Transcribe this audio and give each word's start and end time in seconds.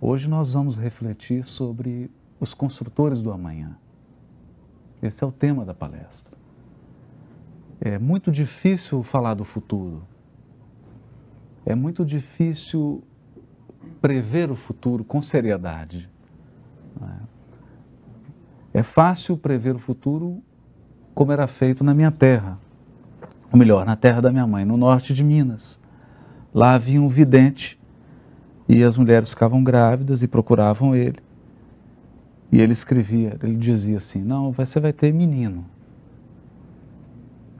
Hoje 0.00 0.28
nós 0.28 0.52
vamos 0.52 0.76
refletir 0.76 1.44
sobre 1.46 2.10
os 2.38 2.52
construtores 2.52 3.22
do 3.22 3.32
amanhã. 3.32 3.76
Esse 5.02 5.24
é 5.24 5.26
o 5.26 5.32
tema 5.32 5.64
da 5.64 5.72
palestra. 5.72 6.36
É 7.80 7.98
muito 7.98 8.30
difícil 8.30 9.02
falar 9.02 9.34
do 9.34 9.44
futuro. 9.44 10.02
É 11.64 11.74
muito 11.74 12.04
difícil 12.04 13.02
prever 14.00 14.50
o 14.50 14.56
futuro 14.56 15.02
com 15.02 15.22
seriedade. 15.22 16.08
É 18.72 18.82
fácil 18.82 19.38
prever 19.38 19.74
o 19.74 19.78
futuro 19.78 20.42
como 21.14 21.32
era 21.32 21.46
feito 21.46 21.82
na 21.82 21.94
minha 21.94 22.10
terra, 22.10 22.58
ou 23.50 23.58
melhor, 23.58 23.86
na 23.86 23.96
terra 23.96 24.20
da 24.20 24.30
minha 24.30 24.46
mãe, 24.46 24.66
no 24.66 24.76
norte 24.76 25.14
de 25.14 25.24
Minas. 25.24 25.80
Lá 26.52 26.74
havia 26.74 27.00
um 27.00 27.08
vidente 27.08 27.80
e 28.68 28.82
as 28.82 28.96
mulheres 28.96 29.30
ficavam 29.30 29.62
grávidas 29.62 30.22
e 30.22 30.28
procuravam 30.28 30.94
ele. 30.94 31.18
E 32.50 32.60
ele 32.60 32.72
escrevia, 32.72 33.36
ele 33.42 33.56
dizia 33.56 33.98
assim: 33.98 34.20
Não, 34.22 34.52
você 34.52 34.80
vai 34.80 34.92
ter 34.92 35.12
menino. 35.12 35.64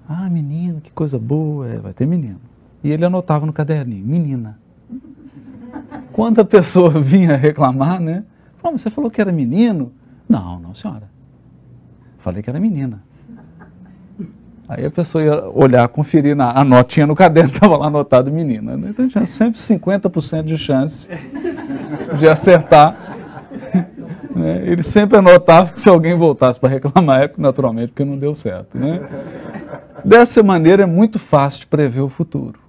Ah, 0.09 0.29
menino, 0.31 0.81
que 0.81 0.91
coisa 0.93 1.19
boa, 1.19 1.69
é, 1.69 1.79
vai 1.79 1.93
ter 1.93 2.07
menino. 2.07 2.41
E 2.83 2.91
ele 2.91 3.05
anotava 3.05 3.47
no 3.47 3.53
caderninho: 3.53 4.07
Menina. 4.07 4.59
Quando 6.13 6.41
a 6.41 6.45
pessoa 6.45 6.91
vinha 7.01 7.37
reclamar, 7.37 8.01
né? 8.01 8.25
Falou, 8.59 8.79
você 8.79 8.91
falou 8.91 9.11
que 9.11 9.21
era 9.21 9.33
menino? 9.33 9.93
Não, 10.29 10.59
não, 10.59 10.75
senhora. 10.75 11.11
Falei 12.19 12.43
que 12.43 12.51
era 12.51 12.59
menina. 12.59 13.03
Aí 14.69 14.85
a 14.85 14.91
pessoa 14.91 15.23
ia 15.23 15.49
olhar, 15.51 15.87
conferir 15.89 16.35
na, 16.35 16.51
a 16.51 16.65
notinha 16.65 17.07
no 17.07 17.15
caderno, 17.15 17.51
estava 17.55 17.77
lá 17.77 17.87
anotado 17.87 18.31
menina. 18.31 18.77
Né? 18.77 18.89
Então 18.91 19.09
tinha 19.09 19.27
sempre 19.27 19.61
50% 19.61 20.45
de 20.45 20.59
chance 20.59 21.09
de 22.19 22.29
acertar. 22.29 22.97
Né? 24.37 24.65
Ele 24.67 24.83
sempre 24.83 25.17
anotava 25.17 25.73
que 25.73 25.81
se 25.81 25.89
alguém 25.89 26.15
voltasse 26.15 26.61
para 26.61 26.69
reclamar, 26.69 27.23
é 27.23 27.33
naturalmente 27.39 27.89
porque 27.89 28.05
não 28.05 28.19
deu 28.19 28.35
certo. 28.35 28.77
Né? 28.77 29.01
Dessa 30.05 30.43
maneira 30.43 30.83
é 30.83 30.87
muito 30.87 31.19
fácil 31.19 31.61
de 31.61 31.67
prever 31.67 32.03
o 32.03 32.11
futuro. 32.11 32.61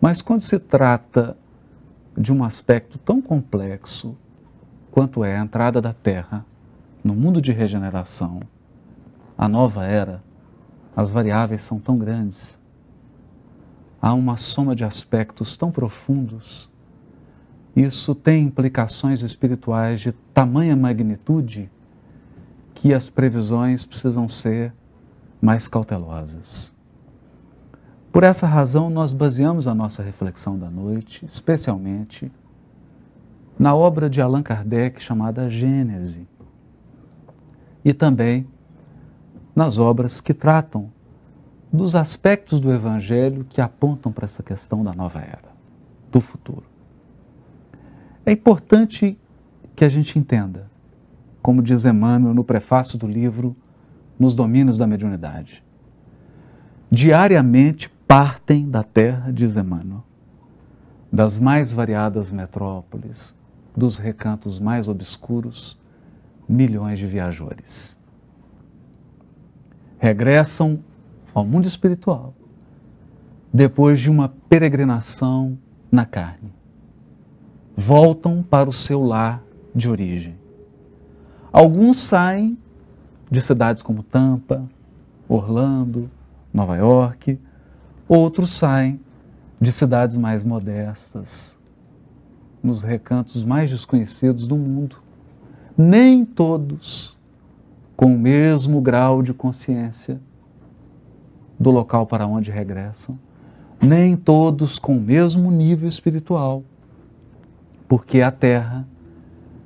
Mas 0.00 0.22
quando 0.22 0.40
se 0.40 0.58
trata 0.58 1.36
de 2.16 2.32
um 2.32 2.42
aspecto 2.42 2.96
tão 2.96 3.20
complexo 3.20 4.16
quanto 4.90 5.22
é 5.22 5.36
a 5.36 5.42
entrada 5.42 5.82
da 5.82 5.92
Terra 5.92 6.46
no 7.04 7.14
mundo 7.14 7.42
de 7.42 7.52
regeneração, 7.52 8.40
a 9.36 9.46
nova 9.46 9.84
era, 9.84 10.22
as 10.96 11.10
variáveis 11.10 11.64
são 11.64 11.78
tão 11.78 11.96
grandes. 11.96 12.58
Há 14.00 14.14
uma 14.14 14.36
soma 14.36 14.74
de 14.74 14.84
aspectos 14.84 15.56
tão 15.56 15.70
profundos. 15.70 16.70
Isso 17.76 18.14
tem 18.14 18.44
implicações 18.44 19.22
espirituais 19.22 20.00
de 20.00 20.12
tamanha 20.34 20.74
magnitude 20.74 21.70
que 22.74 22.94
as 22.94 23.08
previsões 23.10 23.84
precisam 23.84 24.28
ser 24.28 24.72
mais 25.40 25.68
cautelosas. 25.68 26.74
Por 28.12 28.24
essa 28.24 28.46
razão, 28.46 28.90
nós 28.90 29.12
baseamos 29.12 29.68
a 29.68 29.74
nossa 29.74 30.02
reflexão 30.02 30.58
da 30.58 30.68
noite, 30.68 31.24
especialmente, 31.26 32.30
na 33.58 33.74
obra 33.74 34.10
de 34.10 34.20
Allan 34.20 34.42
Kardec 34.42 35.02
chamada 35.02 35.48
Gênese, 35.48 36.26
e 37.84 37.92
também 37.92 38.46
nas 39.54 39.78
obras 39.78 40.20
que 40.20 40.34
tratam 40.34 40.90
dos 41.72 41.94
aspectos 41.94 42.60
do 42.60 42.72
Evangelho 42.72 43.44
que 43.48 43.60
apontam 43.60 44.10
para 44.10 44.26
essa 44.26 44.42
questão 44.42 44.82
da 44.82 44.92
nova 44.92 45.20
era, 45.20 45.50
do 46.10 46.20
futuro. 46.20 46.64
É 48.26 48.32
importante 48.32 49.18
que 49.76 49.84
a 49.84 49.88
gente 49.88 50.18
entenda, 50.18 50.68
como 51.40 51.62
diz 51.62 51.84
Emmanuel 51.84 52.34
no 52.34 52.44
prefácio 52.44 52.98
do 52.98 53.06
livro 53.06 53.56
Nos 54.18 54.34
Domínios 54.34 54.76
da 54.76 54.86
Mediunidade. 54.86 55.62
Diariamente 56.90 57.88
partem 58.06 58.68
da 58.68 58.82
terra, 58.82 59.32
diz 59.32 59.56
Emmanuel, 59.56 60.02
das 61.12 61.38
mais 61.38 61.72
variadas 61.72 62.30
metrópoles, 62.30 63.36
dos 63.76 63.96
recantos 63.96 64.58
mais 64.58 64.88
obscuros, 64.88 65.78
milhões 66.48 66.98
de 66.98 67.06
viajores. 67.06 67.99
Regressam 70.00 70.80
ao 71.32 71.44
mundo 71.44 71.68
espiritual 71.68 72.34
depois 73.52 74.00
de 74.00 74.10
uma 74.10 74.28
peregrinação 74.48 75.56
na 75.92 76.04
carne. 76.04 76.52
Voltam 77.76 78.42
para 78.42 78.68
o 78.68 78.72
seu 78.72 79.04
lar 79.04 79.40
de 79.72 79.88
origem. 79.88 80.34
Alguns 81.52 82.00
saem 82.00 82.58
de 83.30 83.40
cidades 83.40 83.82
como 83.82 84.02
Tampa, 84.02 84.68
Orlando, 85.28 86.10
Nova 86.52 86.76
York, 86.76 87.38
Outros 88.10 88.50
saem 88.58 88.98
de 89.60 89.70
cidades 89.70 90.16
mais 90.16 90.42
modestas, 90.42 91.56
nos 92.60 92.82
recantos 92.82 93.44
mais 93.44 93.70
desconhecidos 93.70 94.48
do 94.48 94.56
mundo. 94.56 94.96
Nem 95.78 96.24
todos 96.24 97.16
com 98.00 98.14
o 98.14 98.18
mesmo 98.18 98.80
grau 98.80 99.22
de 99.22 99.34
consciência 99.34 100.18
do 101.58 101.70
local 101.70 102.06
para 102.06 102.26
onde 102.26 102.50
regressam, 102.50 103.18
nem 103.78 104.16
todos 104.16 104.78
com 104.78 104.96
o 104.96 105.00
mesmo 105.00 105.50
nível 105.50 105.86
espiritual, 105.86 106.64
porque 107.86 108.22
a 108.22 108.30
Terra 108.30 108.88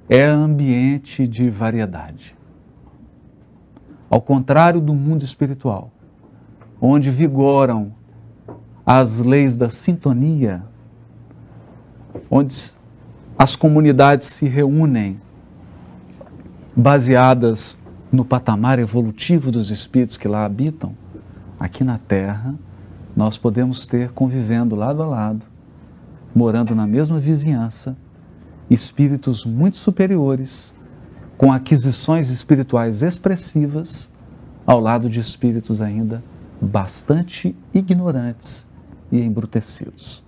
é 0.08 0.24
ambiente 0.24 1.28
de 1.28 1.48
variedade. 1.48 2.34
Ao 4.10 4.20
contrário 4.20 4.80
do 4.80 4.92
mundo 4.92 5.24
espiritual, 5.24 5.92
onde 6.80 7.12
vigoram 7.12 7.92
as 8.84 9.20
leis 9.20 9.54
da 9.56 9.70
sintonia, 9.70 10.60
onde 12.28 12.72
as 13.38 13.54
comunidades 13.54 14.26
se 14.26 14.48
reúnem 14.48 15.20
baseadas 16.74 17.78
no 18.14 18.24
patamar 18.24 18.78
evolutivo 18.78 19.50
dos 19.50 19.70
espíritos 19.70 20.16
que 20.16 20.28
lá 20.28 20.44
habitam, 20.44 20.94
aqui 21.58 21.82
na 21.82 21.98
Terra, 21.98 22.54
nós 23.16 23.36
podemos 23.36 23.88
ter 23.88 24.10
convivendo 24.12 24.76
lado 24.76 25.02
a 25.02 25.06
lado, 25.06 25.44
morando 26.32 26.76
na 26.76 26.86
mesma 26.86 27.18
vizinhança, 27.18 27.96
espíritos 28.70 29.44
muito 29.44 29.78
superiores, 29.78 30.72
com 31.36 31.52
aquisições 31.52 32.28
espirituais 32.28 33.02
expressivas, 33.02 34.12
ao 34.64 34.80
lado 34.80 35.10
de 35.10 35.18
espíritos 35.18 35.80
ainda 35.80 36.22
bastante 36.60 37.54
ignorantes 37.74 38.64
e 39.10 39.20
embrutecidos. 39.20 40.22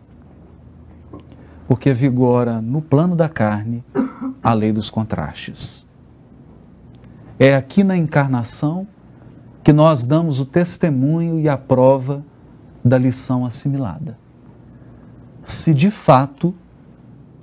Porque 1.69 1.95
vigora 1.95 2.61
no 2.61 2.83
plano 2.83 3.15
da 3.15 3.29
carne 3.29 3.85
a 4.43 4.53
lei 4.53 4.73
dos 4.73 4.91
contrastes. 4.91 5.86
É 7.39 7.55
aqui 7.55 7.85
na 7.85 7.97
encarnação 7.97 8.87
que 9.63 9.73
nós 9.73 10.07
damos 10.07 10.41
o 10.41 10.47
testemunho 10.47 11.39
e 11.41 11.49
a 11.49 11.57
prova 11.57 12.25
da 12.85 12.97
lição 12.97 13.45
assimilada. 13.45 14.17
Se 15.43 15.75
de 15.75 15.91
fato 15.91 16.55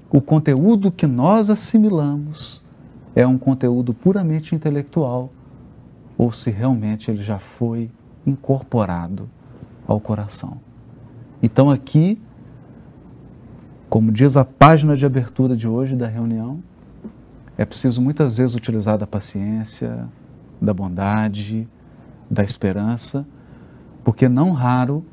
o 0.10 0.22
conteúdo 0.22 0.92
que 0.92 1.08
nós 1.08 1.50
assimilamos 1.50 2.64
é 3.16 3.26
um 3.26 3.38
conteúdo 3.38 3.94
puramente 3.94 4.56
intelectual 4.56 5.32
ou 6.18 6.32
se 6.32 6.50
realmente 6.50 7.10
ele 7.10 7.24
já 7.24 7.40
foi 7.40 7.90
incorporado 8.26 9.30
ao 9.88 10.00
coração. 10.00 10.58
Então, 11.42 11.70
aqui, 11.70 12.20
como 13.90 14.12
diz 14.12 14.38
a 14.38 14.46
página 14.46 14.96
de 14.96 15.06
abertura 15.06 15.56
de 15.56 15.68
hoje 15.68 15.96
da 15.96 16.08
reunião, 16.08 16.64
é 17.58 17.66
preciso 17.66 18.02
muitas 18.02 18.38
vezes 18.38 18.56
utilizar 18.56 18.98
da 18.98 19.06
paciência, 19.06 20.08
da 20.62 20.74
bondade, 20.74 21.68
da 22.30 22.44
esperança, 22.44 23.26
porque 24.04 24.28
não 24.28 24.52
raro 24.52 25.06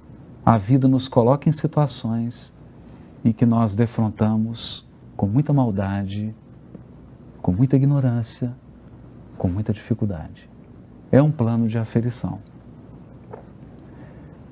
a 0.45 0.57
vida 0.57 0.89
nos 0.89 1.07
coloca 1.07 1.49
em 1.49 1.53
situações 1.53 2.53
em 3.25 3.33
que 3.33 3.45
nós 3.45 3.75
defrontamos 3.75 4.87
com 5.17 5.27
muita 5.27 5.53
maldade, 5.53 6.35
com 7.43 7.53
muita 7.53 7.77
ignorância, 7.77 8.53
com 9.37 9.49
muita 9.49 9.73
dificuldade. 9.73 10.49
É 11.13 11.21
um 11.21 11.31
plano 11.31 11.69
de 11.69 11.77
aferição. 11.77 12.39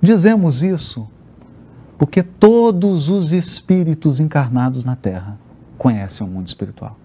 Dizemos 0.00 0.62
isso 0.62 1.08
porque 1.96 2.23
todos 2.23 3.08
os 3.08 3.32
espíritos 3.32 4.20
encarnados 4.20 4.84
na 4.84 4.94
Terra 4.94 5.38
conhecem 5.76 6.26
o 6.26 6.31
mundo 6.31 6.46
espiritual. 6.46 6.96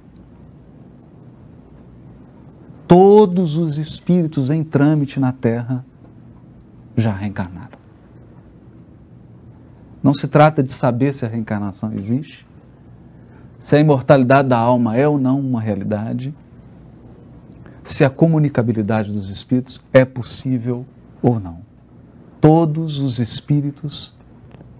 Todos 2.87 3.55
os 3.55 3.77
espíritos 3.77 4.49
em 4.49 4.63
trâmite 4.63 5.19
na 5.19 5.31
Terra 5.31 5.85
já 6.95 7.13
reencarnaram. 7.13 7.77
Não 10.01 10.13
se 10.13 10.27
trata 10.27 10.61
de 10.61 10.71
saber 10.71 11.15
se 11.15 11.25
a 11.25 11.29
reencarnação 11.29 11.93
existe, 11.93 12.45
se 13.57 13.75
a 13.75 13.79
imortalidade 13.79 14.49
da 14.49 14.57
alma 14.57 14.97
é 14.97 15.07
ou 15.07 15.17
não 15.17 15.39
uma 15.39 15.61
realidade, 15.61 16.35
se 17.85 18.03
a 18.03 18.09
comunicabilidade 18.09 19.11
dos 19.11 19.29
espíritos 19.29 19.81
é 19.93 20.03
possível 20.03 20.85
ou 21.21 21.39
não. 21.39 21.59
Todos 22.41 22.99
os 22.99 23.19
espíritos 23.19 24.13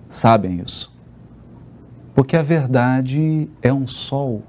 sabem 0.10 0.60
isso. 0.60 0.94
Porque 2.14 2.36
a 2.36 2.44
verdade 2.44 3.50
é 3.62 3.74
um 3.74 3.88
sol 3.88 4.44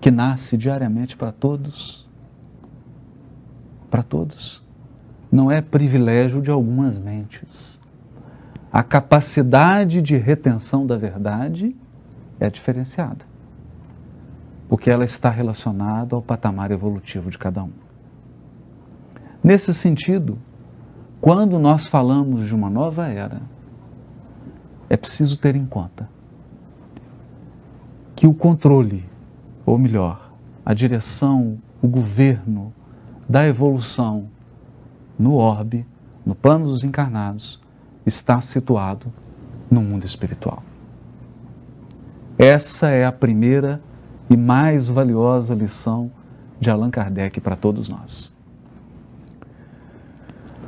que 0.00 0.10
nasce 0.10 0.56
diariamente 0.56 1.16
para 1.16 1.32
todos. 1.32 2.07
Para 3.90 4.02
todos. 4.02 4.62
Não 5.30 5.50
é 5.50 5.60
privilégio 5.60 6.40
de 6.40 6.50
algumas 6.50 6.98
mentes. 6.98 7.80
A 8.72 8.82
capacidade 8.82 10.02
de 10.02 10.16
retenção 10.16 10.86
da 10.86 10.96
verdade 10.96 11.74
é 12.38 12.50
diferenciada. 12.50 13.24
Porque 14.68 14.90
ela 14.90 15.04
está 15.04 15.30
relacionada 15.30 16.14
ao 16.14 16.22
patamar 16.22 16.70
evolutivo 16.70 17.30
de 17.30 17.38
cada 17.38 17.64
um. 17.64 17.70
Nesse 19.42 19.72
sentido, 19.72 20.38
quando 21.20 21.58
nós 21.58 21.86
falamos 21.86 22.46
de 22.46 22.54
uma 22.54 22.68
nova 22.68 23.08
era, 23.08 23.40
é 24.90 24.96
preciso 24.96 25.38
ter 25.38 25.56
em 25.56 25.66
conta 25.66 26.08
que 28.14 28.26
o 28.26 28.34
controle, 28.34 29.04
ou 29.64 29.78
melhor, 29.78 30.32
a 30.64 30.74
direção, 30.74 31.58
o 31.80 31.86
governo 31.86 32.72
da 33.28 33.46
evolução 33.46 34.26
no 35.18 35.34
orbe, 35.34 35.84
no 36.24 36.34
plano 36.34 36.66
dos 36.66 36.82
encarnados, 36.82 37.60
está 38.06 38.40
situado 38.40 39.12
no 39.70 39.82
mundo 39.82 40.06
espiritual. 40.06 40.62
Essa 42.38 42.88
é 42.88 43.04
a 43.04 43.12
primeira 43.12 43.80
e 44.30 44.36
mais 44.36 44.88
valiosa 44.88 45.54
lição 45.54 46.10
de 46.60 46.70
Allan 46.70 46.90
Kardec 46.90 47.40
para 47.40 47.56
todos 47.56 47.88
nós. 47.88 48.34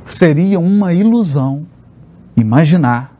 Seria 0.05 0.59
uma 0.59 0.93
ilusão 0.93 1.65
imaginar 2.35 3.15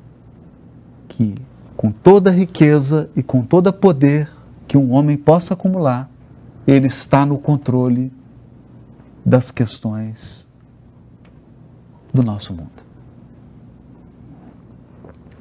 que, 1.07 1.35
com 1.77 1.91
toda 1.91 2.29
a 2.29 2.33
riqueza 2.33 3.09
e 3.15 3.23
com 3.23 3.43
todo 3.43 3.71
poder 3.71 4.29
que 4.67 4.77
um 4.77 4.91
homem 4.93 5.17
possa 5.17 5.53
acumular, 5.53 6.09
ele 6.67 6.87
está 6.87 7.25
no 7.25 7.37
controle 7.37 8.11
das 9.25 9.51
questões 9.51 10.49
do 12.13 12.23
nosso 12.23 12.53
mundo. 12.53 12.91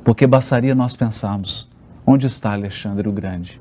Porque 0.05 0.27
bastaria 0.27 0.75
nós 0.75 0.97
pensarmos 0.97 1.71
Onde 2.13 2.27
está 2.27 2.53
Alexandre 2.53 3.09
o 3.09 3.13
Grande? 3.13 3.61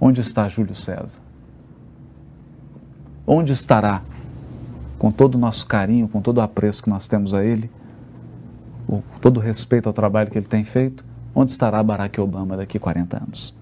Onde 0.00 0.20
está 0.20 0.48
Júlio 0.48 0.76
César? 0.76 1.18
Onde 3.26 3.52
estará, 3.52 4.02
com 4.96 5.10
todo 5.10 5.34
o 5.34 5.38
nosso 5.38 5.66
carinho, 5.66 6.06
com 6.06 6.22
todo 6.22 6.38
o 6.38 6.40
apreço 6.40 6.84
que 6.84 6.88
nós 6.88 7.08
temos 7.08 7.34
a 7.34 7.44
ele, 7.44 7.68
com 8.86 9.02
todo 9.20 9.38
o 9.38 9.40
respeito 9.40 9.88
ao 9.88 9.92
trabalho 9.92 10.30
que 10.30 10.38
ele 10.38 10.46
tem 10.46 10.62
feito, 10.62 11.04
onde 11.34 11.50
estará 11.50 11.82
Barack 11.82 12.20
Obama 12.20 12.56
daqui 12.56 12.76
a 12.76 12.80
40 12.80 13.16
anos? 13.16 13.52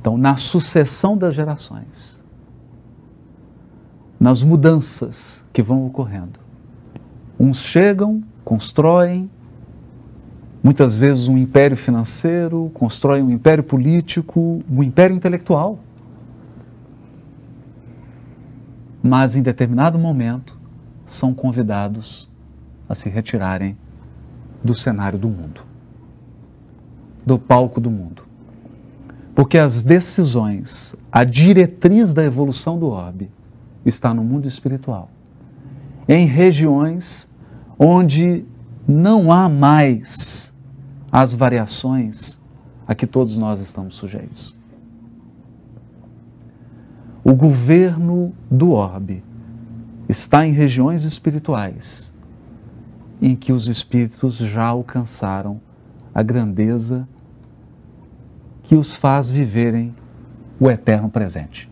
Então, 0.00 0.16
na 0.16 0.36
sucessão 0.36 1.16
das 1.16 1.34
gerações, 1.34 2.18
nas 4.18 4.42
mudanças 4.42 5.44
que 5.52 5.62
vão 5.62 5.86
ocorrendo, 5.86 6.38
uns 7.38 7.58
chegam, 7.58 8.22
constroem, 8.44 9.30
muitas 10.62 10.96
vezes 10.96 11.28
um 11.28 11.36
império 11.36 11.76
financeiro, 11.76 12.70
constrói 12.74 13.22
um 13.22 13.30
império 13.30 13.62
político, 13.62 14.62
um 14.70 14.82
império 14.82 15.14
intelectual. 15.16 15.78
Mas 19.02 19.36
em 19.36 19.42
determinado 19.42 19.98
momento 19.98 20.58
são 21.08 21.32
convidados 21.32 22.28
a 22.88 22.94
se 22.94 23.08
retirarem 23.08 23.76
do 24.62 24.74
cenário 24.74 25.18
do 25.18 25.28
mundo, 25.28 25.62
do 27.24 27.38
palco 27.38 27.80
do 27.80 27.90
mundo. 27.90 28.27
Porque 29.38 29.56
as 29.56 29.84
decisões, 29.84 30.96
a 31.12 31.22
diretriz 31.22 32.12
da 32.12 32.24
evolução 32.24 32.76
do 32.76 32.88
orbe 32.88 33.30
está 33.86 34.12
no 34.12 34.24
mundo 34.24 34.48
espiritual, 34.48 35.08
em 36.08 36.26
regiões 36.26 37.30
onde 37.78 38.44
não 38.84 39.30
há 39.30 39.48
mais 39.48 40.52
as 41.12 41.32
variações 41.32 42.36
a 42.84 42.96
que 42.96 43.06
todos 43.06 43.38
nós 43.38 43.60
estamos 43.60 43.94
sujeitos. 43.94 44.56
O 47.22 47.32
governo 47.32 48.32
do 48.50 48.72
orbe 48.72 49.22
está 50.08 50.44
em 50.44 50.52
regiões 50.52 51.04
espirituais 51.04 52.12
em 53.22 53.36
que 53.36 53.52
os 53.52 53.68
espíritos 53.68 54.34
já 54.34 54.64
alcançaram 54.64 55.60
a 56.12 56.24
grandeza 56.24 57.06
que 58.68 58.76
os 58.76 58.94
faz 58.94 59.30
viverem 59.30 59.94
o 60.60 60.70
eterno 60.70 61.08
presente. 61.08 61.70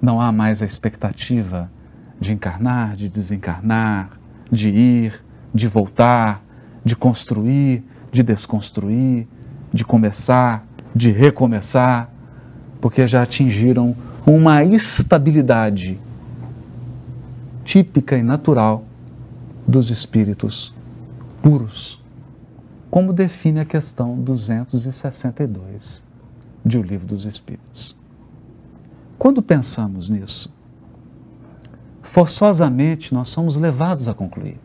Não 0.00 0.18
há 0.18 0.32
mais 0.32 0.62
a 0.62 0.64
expectativa 0.64 1.70
de 2.18 2.32
encarnar, 2.32 2.96
de 2.96 3.06
desencarnar, 3.06 4.18
de 4.50 4.70
ir, 4.70 5.22
de 5.54 5.68
voltar, 5.68 6.42
de 6.82 6.96
construir, 6.96 7.84
de 8.10 8.22
desconstruir, 8.22 9.28
de 9.70 9.84
começar, 9.84 10.66
de 10.96 11.12
recomeçar, 11.12 12.10
porque 12.80 13.06
já 13.06 13.22
atingiram 13.24 13.94
uma 14.26 14.64
estabilidade 14.64 15.98
típica 17.62 18.16
e 18.16 18.22
natural 18.22 18.86
dos 19.66 19.90
espíritos 19.90 20.74
puros, 21.42 22.02
como 22.90 23.12
define 23.12 23.60
a 23.60 23.64
questão 23.64 24.18
262 24.20 26.04
de 26.64 26.78
O 26.78 26.82
Livro 26.82 27.06
dos 27.06 27.24
Espíritos. 27.24 27.96
Quando 29.18 29.42
pensamos 29.42 30.08
nisso, 30.08 30.52
forçosamente 32.02 33.12
nós 33.12 33.28
somos 33.28 33.56
levados 33.56 34.08
a 34.08 34.14
concluir 34.14 34.58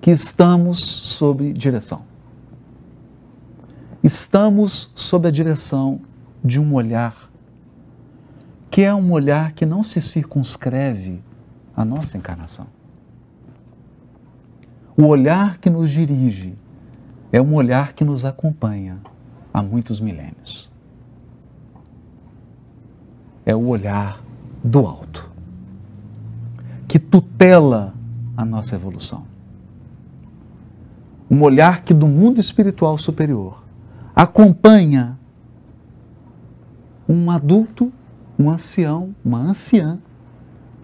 que 0.00 0.10
estamos 0.10 0.80
sob 0.84 1.52
direção. 1.52 2.02
Estamos 4.02 4.90
sob 4.96 5.28
a 5.28 5.30
direção 5.30 6.00
de 6.44 6.60
um 6.60 6.74
olhar 6.74 7.30
que 8.72 8.80
é 8.80 8.92
um 8.94 9.12
olhar 9.12 9.52
que 9.52 9.66
não 9.66 9.84
se 9.84 10.00
circunscreve 10.00 11.22
à 11.76 11.84
nossa 11.84 12.16
encarnação. 12.16 12.66
O 14.96 15.04
olhar 15.04 15.58
que 15.58 15.68
nos 15.68 15.90
dirige 15.90 16.54
é 17.32 17.40
um 17.40 17.54
olhar 17.54 17.94
que 17.94 18.04
nos 18.04 18.24
acompanha 18.24 18.98
há 19.52 19.62
muitos 19.62 19.98
milênios. 19.98 20.70
É 23.44 23.56
o 23.56 23.66
olhar 23.66 24.22
do 24.62 24.86
alto, 24.86 25.28
que 26.86 26.98
tutela 26.98 27.94
a 28.36 28.44
nossa 28.44 28.76
evolução 28.76 29.32
um 31.32 31.42
olhar 31.44 31.82
que 31.82 31.94
do 31.94 32.06
mundo 32.06 32.42
espiritual 32.42 32.98
superior 32.98 33.64
acompanha 34.14 35.18
um 37.08 37.30
adulto, 37.30 37.90
um 38.38 38.50
ancião, 38.50 39.14
uma 39.24 39.38
anciã 39.38 39.98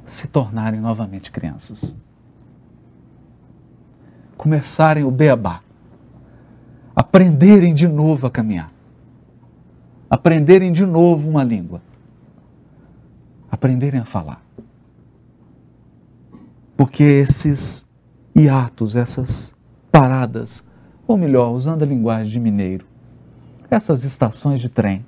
se 0.07 0.27
tornarem 0.27 0.81
novamente 0.81 1.31
crianças. 1.31 1.95
Começarem 4.39 5.05
o 5.05 5.11
beabá. 5.11 5.61
Aprenderem 6.99 7.77
de 7.77 7.87
novo 7.87 8.27
a 8.27 8.31
caminhar. 8.31 8.73
Aprenderem 10.11 10.73
de 10.73 10.85
novo 10.85 11.31
uma 11.31 11.45
língua. 11.45 11.81
Aprenderem 13.49 14.01
a 14.01 14.05
falar. 14.05 14.43
Porque 16.77 17.05
esses 17.05 17.87
hiatos, 18.35 18.97
essas 18.97 19.55
paradas, 19.93 20.67
ou 21.07 21.17
melhor, 21.17 21.53
usando 21.53 21.85
a 21.85 21.87
linguagem 21.87 22.33
de 22.33 22.41
mineiro, 22.41 22.85
essas 23.71 24.03
estações 24.03 24.59
de 24.59 24.69
trem. 24.69 25.07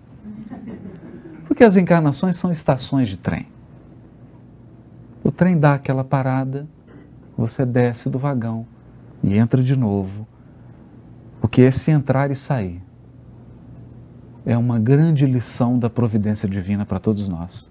Porque 1.49 1.64
as 1.64 1.75
encarnações 1.75 2.37
são 2.37 2.52
estações 2.52 3.09
de 3.09 3.16
trem. 3.16 3.49
O 5.25 5.32
trem 5.32 5.59
dá 5.59 5.75
aquela 5.75 6.04
parada, 6.04 6.68
você 7.37 7.66
desce 7.66 8.09
do 8.09 8.16
vagão 8.16 8.64
e 9.25 9.37
entra 9.37 9.61
de 9.61 9.75
novo. 9.75 10.29
Porque 11.40 11.62
esse 11.62 11.90
entrar 11.90 12.30
e 12.30 12.37
sair 12.37 12.82
é 14.44 14.56
uma 14.56 14.78
grande 14.78 15.26
lição 15.26 15.78
da 15.78 15.88
providência 15.88 16.49
divina 16.49 16.85
para 16.85 16.99
todos 16.99 17.28
nós. 17.28 17.70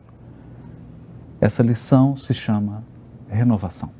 Essa 1.40 1.64
lição 1.64 2.16
se 2.16 2.34
chama 2.34 2.84
renovação. 3.30 3.92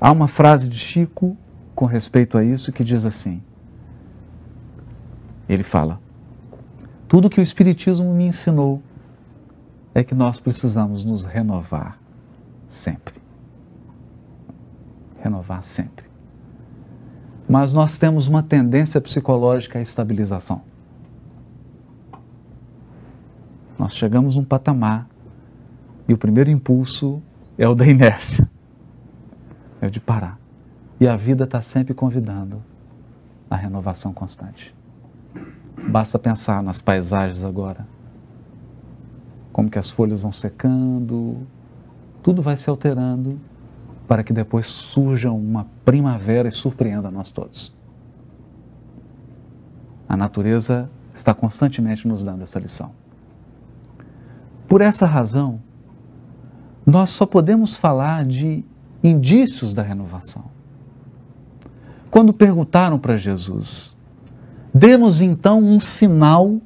Há 0.00 0.10
uma 0.12 0.28
frase 0.28 0.68
de 0.68 0.78
Chico 0.78 1.36
com 1.74 1.86
respeito 1.86 2.38
a 2.38 2.44
isso 2.44 2.72
que 2.72 2.84
diz 2.84 3.04
assim: 3.04 3.42
ele 5.48 5.62
fala, 5.62 6.00
tudo 7.08 7.30
que 7.30 7.40
o 7.40 7.42
Espiritismo 7.42 8.12
me 8.14 8.26
ensinou 8.26 8.82
é 9.94 10.02
que 10.02 10.14
nós 10.14 10.40
precisamos 10.40 11.04
nos 11.04 11.22
renovar 11.22 11.98
sempre. 12.68 13.14
Renovar 15.22 15.64
sempre. 15.64 16.03
Mas 17.54 17.72
nós 17.72 18.00
temos 18.00 18.26
uma 18.26 18.42
tendência 18.42 19.00
psicológica 19.00 19.78
à 19.78 19.80
estabilização. 19.80 20.62
Nós 23.78 23.94
chegamos 23.94 24.34
num 24.34 24.42
patamar 24.42 25.06
e 26.08 26.12
o 26.12 26.18
primeiro 26.18 26.50
impulso 26.50 27.22
é 27.56 27.68
o 27.68 27.72
da 27.72 27.86
inércia 27.86 28.50
é 29.80 29.86
o 29.86 29.90
de 29.90 30.00
parar. 30.00 30.36
E 30.98 31.06
a 31.06 31.14
vida 31.14 31.44
está 31.44 31.62
sempre 31.62 31.94
convidando 31.94 32.60
a 33.48 33.54
renovação 33.54 34.12
constante. 34.12 34.74
Basta 35.88 36.18
pensar 36.18 36.60
nas 36.60 36.80
paisagens 36.80 37.44
agora. 37.44 37.86
Como 39.52 39.70
que 39.70 39.78
as 39.78 39.90
folhas 39.90 40.22
vão 40.22 40.32
secando, 40.32 41.46
tudo 42.20 42.42
vai 42.42 42.56
se 42.56 42.68
alterando 42.68 43.38
para 44.06 44.22
que 44.22 44.32
depois 44.32 44.66
surja 44.66 45.30
uma 45.30 45.66
primavera 45.84 46.48
e 46.48 46.52
surpreenda 46.52 47.10
nós 47.10 47.30
todos. 47.30 47.72
A 50.08 50.16
natureza 50.16 50.90
está 51.14 51.32
constantemente 51.32 52.06
nos 52.06 52.22
dando 52.22 52.42
essa 52.42 52.58
lição. 52.58 52.92
Por 54.68 54.80
essa 54.80 55.06
razão, 55.06 55.60
nós 56.84 57.10
só 57.10 57.24
podemos 57.24 57.76
falar 57.76 58.24
de 58.24 58.64
indícios 59.02 59.72
da 59.72 59.82
renovação. 59.82 60.44
Quando 62.10 62.32
perguntaram 62.32 62.98
para 62.98 63.16
Jesus, 63.16 63.96
dê-nos 64.72 65.20
então 65.20 65.62
um 65.62 65.80
sinal 65.80 66.60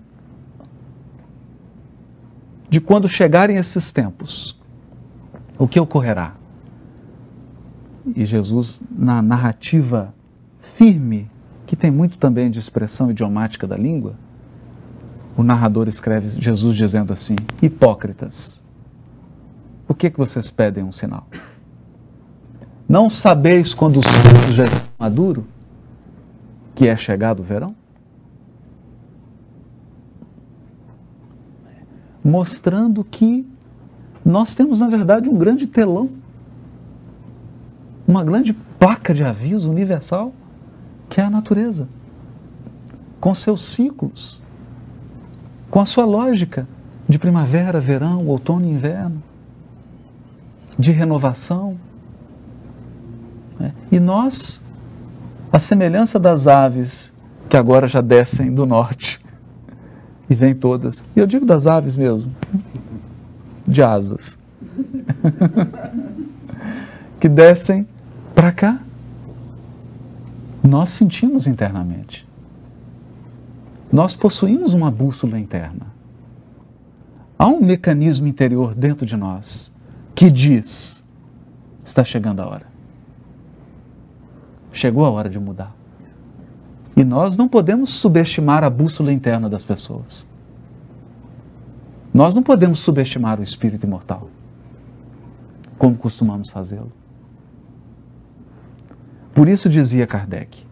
de 2.68 2.80
quando 2.80 3.08
chegarem 3.08 3.56
esses 3.56 3.92
tempos, 3.92 4.58
o 5.58 5.66
que 5.66 5.80
ocorrerá? 5.80 6.37
E 8.16 8.24
Jesus, 8.24 8.80
na 8.90 9.22
narrativa 9.22 10.14
firme, 10.76 11.30
que 11.66 11.76
tem 11.76 11.90
muito 11.90 12.18
também 12.18 12.50
de 12.50 12.58
expressão 12.58 13.10
idiomática 13.10 13.66
da 13.66 13.76
língua, 13.76 14.14
o 15.36 15.42
narrador 15.42 15.88
escreve 15.88 16.40
Jesus 16.40 16.76
dizendo 16.76 17.12
assim: 17.12 17.36
Hipócritas, 17.62 18.62
por 19.86 19.96
que, 19.96 20.10
que 20.10 20.18
vocês 20.18 20.50
pedem 20.50 20.82
um 20.82 20.92
sinal? 20.92 21.26
Não 22.88 23.10
sabeis 23.10 23.74
quando 23.74 23.98
os 23.98 24.06
frutos 24.06 24.54
já 24.54 24.64
estão 24.64 24.80
maduros, 24.98 25.44
que 26.74 26.88
é 26.88 26.96
chegado 26.96 27.40
o 27.40 27.42
verão? 27.42 27.74
Mostrando 32.24 33.04
que 33.04 33.46
nós 34.24 34.54
temos, 34.54 34.80
na 34.80 34.88
verdade, 34.88 35.28
um 35.28 35.38
grande 35.38 35.66
telão, 35.66 36.10
uma 38.08 38.24
grande 38.24 38.54
placa 38.54 39.12
de 39.12 39.22
aviso 39.22 39.70
universal, 39.70 40.32
que 41.10 41.20
é 41.20 41.24
a 41.24 41.28
natureza, 41.28 41.86
com 43.20 43.34
seus 43.34 43.62
ciclos, 43.62 44.40
com 45.70 45.78
a 45.78 45.84
sua 45.84 46.06
lógica 46.06 46.66
de 47.06 47.18
primavera, 47.18 47.78
verão, 47.78 48.26
outono 48.26 48.64
e 48.64 48.70
inverno, 48.70 49.22
de 50.78 50.90
renovação, 50.90 51.76
né? 53.60 53.74
E 53.92 54.00
nós, 54.00 54.62
a 55.52 55.58
semelhança 55.58 56.18
das 56.18 56.46
aves 56.46 57.12
que 57.46 57.58
agora 57.58 57.86
já 57.88 58.00
descem 58.00 58.54
do 58.54 58.64
norte 58.64 59.20
e 60.30 60.34
vêm 60.34 60.54
todas, 60.54 61.04
e 61.14 61.20
eu 61.20 61.26
digo 61.26 61.44
das 61.44 61.66
aves 61.66 61.94
mesmo, 61.94 62.32
de 63.66 63.82
asas, 63.82 64.38
que 67.20 67.28
descem 67.28 67.86
para 68.38 68.52
cá, 68.52 68.78
nós 70.62 70.90
sentimos 70.90 71.48
internamente. 71.48 72.24
Nós 73.90 74.14
possuímos 74.14 74.72
uma 74.72 74.92
bússola 74.92 75.40
interna. 75.40 75.88
Há 77.36 77.48
um 77.48 77.60
mecanismo 77.60 78.28
interior 78.28 78.76
dentro 78.76 79.04
de 79.04 79.16
nós 79.16 79.72
que 80.14 80.30
diz: 80.30 81.04
está 81.84 82.04
chegando 82.04 82.38
a 82.38 82.46
hora. 82.46 82.66
Chegou 84.72 85.04
a 85.04 85.10
hora 85.10 85.28
de 85.28 85.40
mudar. 85.40 85.74
E 86.96 87.02
nós 87.02 87.36
não 87.36 87.48
podemos 87.48 87.90
subestimar 87.90 88.62
a 88.62 88.70
bússola 88.70 89.12
interna 89.12 89.48
das 89.48 89.64
pessoas. 89.64 90.24
Nós 92.14 92.36
não 92.36 92.44
podemos 92.44 92.78
subestimar 92.78 93.40
o 93.40 93.42
espírito 93.42 93.84
imortal, 93.84 94.30
como 95.76 95.96
costumamos 95.96 96.50
fazê-lo. 96.50 96.92
Por 99.38 99.48
isso 99.48 99.68
dizia 99.68 100.04
Kardec: 100.04 100.66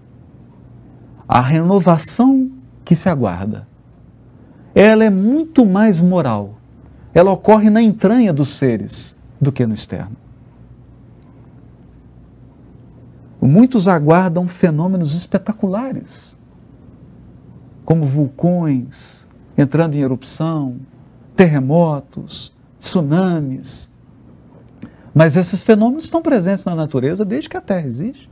a 1.28 1.40
renovação 1.40 2.50
que 2.84 2.96
se 2.96 3.08
aguarda, 3.08 3.64
ela 4.74 5.04
é 5.04 5.08
muito 5.08 5.64
mais 5.64 6.00
moral, 6.00 6.56
ela 7.14 7.30
ocorre 7.30 7.70
na 7.70 7.80
entranha 7.80 8.32
dos 8.32 8.56
seres 8.56 9.16
do 9.40 9.52
que 9.52 9.64
no 9.64 9.72
externo. 9.72 10.16
Muitos 13.40 13.86
aguardam 13.86 14.48
fenômenos 14.48 15.14
espetaculares, 15.14 16.36
como 17.84 18.04
vulcões 18.04 19.24
entrando 19.56 19.94
em 19.94 20.00
erupção, 20.00 20.78
terremotos, 21.36 22.52
tsunamis. 22.80 23.88
Mas 25.14 25.36
esses 25.36 25.62
fenômenos 25.62 26.02
estão 26.02 26.20
presentes 26.20 26.64
na 26.64 26.74
natureza 26.74 27.24
desde 27.24 27.48
que 27.48 27.56
a 27.56 27.60
Terra 27.60 27.86
existe. 27.86 28.28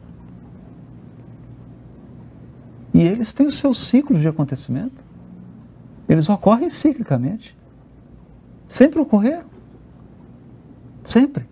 E 2.95 3.03
eles 3.03 3.33
têm 3.33 3.49
o 3.49 3.53
seu 3.53 3.75
ciclo 3.75 4.17
de 4.21 4.29
acontecimento. 4.29 5.05
Eles 6.09 6.29
ocorrem 6.29 6.69
ciclicamente. 6.69 7.57
Sempre 8.69 9.01
ocorreram. 9.01 9.49
Sempre. 11.05 11.45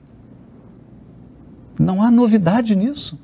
Não 1.76 2.00
há 2.00 2.12
novidade 2.12 2.76
nisso. 2.76 3.18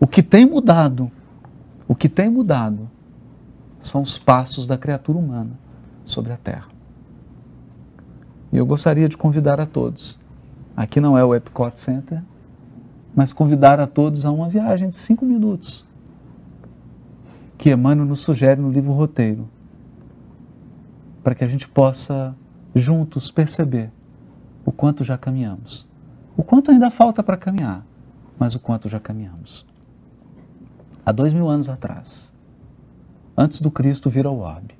O 0.00 0.06
que 0.06 0.22
tem 0.22 0.46
mudado, 0.46 1.12
o 1.86 1.94
que 1.94 2.08
tem 2.08 2.30
mudado, 2.30 2.88
são 3.82 4.00
os 4.00 4.18
passos 4.18 4.66
da 4.66 4.78
criatura 4.78 5.18
humana 5.18 5.50
sobre 6.06 6.32
a 6.32 6.38
Terra. 6.38 6.68
E 8.50 8.56
eu 8.56 8.64
gostaria 8.64 9.10
de 9.10 9.16
convidar 9.16 9.60
a 9.60 9.66
todos. 9.66 10.18
Aqui 10.74 11.00
não 11.00 11.18
é 11.18 11.24
o 11.24 11.34
Epcot 11.34 11.78
Center, 11.78 12.22
mas 13.14 13.32
convidar 13.32 13.78
a 13.78 13.86
todos 13.86 14.24
a 14.24 14.32
uma 14.32 14.48
viagem 14.48 14.88
de 14.88 14.96
cinco 14.96 15.26
minutos 15.26 15.84
que 17.56 17.70
Emmanuel 17.70 18.06
nos 18.06 18.20
sugere 18.20 18.60
no 18.60 18.70
livro 18.70 18.92
Roteiro, 18.92 19.48
para 21.22 21.34
que 21.34 21.44
a 21.44 21.48
gente 21.48 21.68
possa 21.68 22.36
juntos 22.74 23.30
perceber 23.30 23.90
o 24.64 24.72
quanto 24.72 25.04
já 25.04 25.16
caminhamos, 25.16 25.88
o 26.36 26.42
quanto 26.42 26.70
ainda 26.70 26.90
falta 26.90 27.22
para 27.22 27.36
caminhar, 27.36 27.84
mas 28.38 28.54
o 28.54 28.60
quanto 28.60 28.88
já 28.88 28.98
caminhamos. 28.98 29.64
Há 31.06 31.12
dois 31.12 31.32
mil 31.32 31.48
anos 31.48 31.68
atrás, 31.68 32.32
antes 33.36 33.60
do 33.60 33.70
Cristo 33.70 34.10
vir 34.10 34.26
ao 34.26 34.38
orbe, 34.38 34.74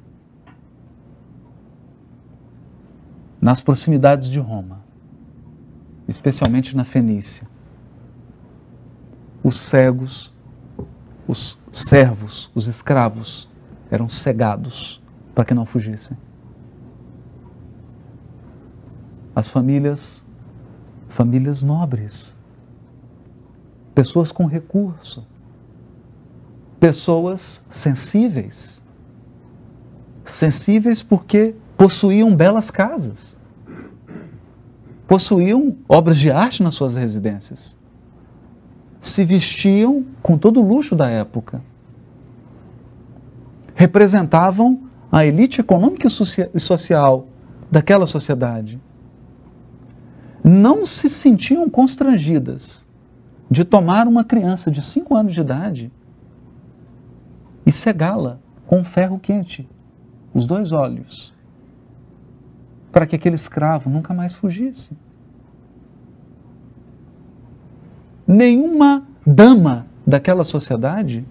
nas 3.40 3.60
proximidades 3.60 4.28
de 4.28 4.38
Roma, 4.38 4.80
especialmente 6.08 6.76
na 6.76 6.84
Fenícia, 6.84 7.46
os 9.42 9.58
cegos, 9.58 10.33
os 11.26 11.58
servos, 11.72 12.50
os 12.54 12.66
escravos 12.66 13.48
eram 13.90 14.08
cegados 14.08 15.02
para 15.34 15.44
que 15.44 15.54
não 15.54 15.66
fugissem. 15.66 16.16
As 19.34 19.50
famílias, 19.50 20.22
famílias 21.08 21.62
nobres, 21.62 22.34
pessoas 23.94 24.30
com 24.30 24.46
recurso, 24.46 25.26
pessoas 26.78 27.64
sensíveis. 27.70 28.82
Sensíveis 30.24 31.02
porque 31.02 31.54
possuíam 31.76 32.34
belas 32.34 32.70
casas, 32.70 33.38
possuíam 35.06 35.76
obras 35.88 36.18
de 36.18 36.30
arte 36.30 36.62
nas 36.62 36.74
suas 36.74 36.94
residências, 36.94 37.76
se 39.08 39.24
vestiam 39.24 40.04
com 40.22 40.38
todo 40.38 40.60
o 40.60 40.66
luxo 40.66 40.96
da 40.96 41.08
época, 41.08 41.60
representavam 43.74 44.80
a 45.12 45.26
elite 45.26 45.60
econômica 45.60 46.08
e 46.08 46.60
social 46.60 47.26
daquela 47.70 48.06
sociedade. 48.06 48.80
Não 50.42 50.86
se 50.86 51.10
sentiam 51.10 51.68
constrangidas 51.68 52.84
de 53.50 53.64
tomar 53.64 54.08
uma 54.08 54.24
criança 54.24 54.70
de 54.70 54.82
5 54.82 55.14
anos 55.14 55.34
de 55.34 55.40
idade 55.40 55.92
e 57.66 57.72
cegá-la 57.72 58.38
com 58.66 58.82
ferro 58.84 59.18
quente, 59.18 59.68
os 60.32 60.46
dois 60.46 60.72
olhos, 60.72 61.32
para 62.90 63.06
que 63.06 63.16
aquele 63.16 63.34
escravo 63.34 63.90
nunca 63.90 64.14
mais 64.14 64.34
fugisse. 64.34 64.96
Nenhuma 68.26 69.06
dama 69.26 69.86
daquela 70.06 70.44
sociedade 70.44 71.24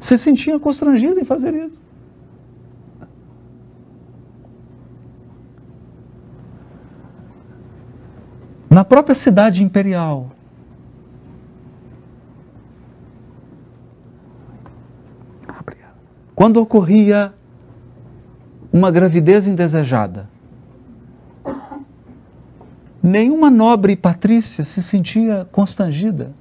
se 0.00 0.16
sentia 0.16 0.58
constrangida 0.58 1.20
em 1.20 1.24
fazer 1.24 1.54
isso. 1.54 1.80
Na 8.70 8.84
própria 8.84 9.14
cidade 9.14 9.62
imperial, 9.62 10.30
quando 16.34 16.58
ocorria 16.58 17.34
uma 18.72 18.92
gravidez 18.92 19.48
indesejada, 19.48 20.28
nenhuma 23.02 23.50
nobre 23.50 23.96
patrícia 23.96 24.64
se 24.64 24.82
sentia 24.82 25.48
constrangida 25.52 26.32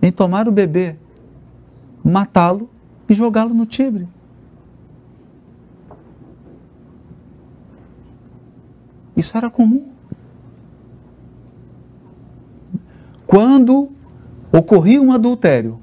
em 0.00 0.12
tomar 0.12 0.46
o 0.46 0.52
bebê, 0.52 0.96
matá-lo 2.04 2.68
e 3.08 3.14
jogá-lo 3.14 3.54
no 3.54 3.64
Tibre. 3.64 4.06
Isso 9.16 9.36
era 9.36 9.48
comum. 9.48 9.88
Quando 13.26 13.90
ocorria 14.52 15.00
um 15.00 15.12
adultério, 15.12 15.80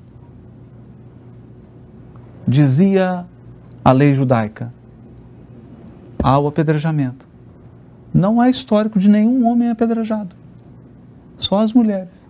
dizia 2.47 3.25
a 3.83 3.91
lei 3.91 4.13
judaica, 4.13 4.71
há 6.21 6.37
o 6.37 6.47
apedrejamento. 6.47 7.30
Não 8.13 8.41
há 8.41 8.49
histórico 8.49 8.99
de 8.99 9.07
nenhum 9.07 9.45
homem 9.47 9.69
apedrejado, 9.69 10.35
só 11.37 11.59
as 11.59 11.71
mulheres. 11.71 12.27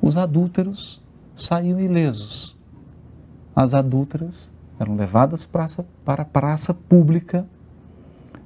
Os 0.00 0.16
adúlteros 0.16 1.02
saíam 1.36 1.78
ilesos. 1.78 2.56
As 3.54 3.74
adúlteras 3.74 4.50
eram 4.78 4.96
levadas 4.96 5.46
para 5.46 6.22
a 6.22 6.24
praça 6.24 6.74
pública 6.74 7.46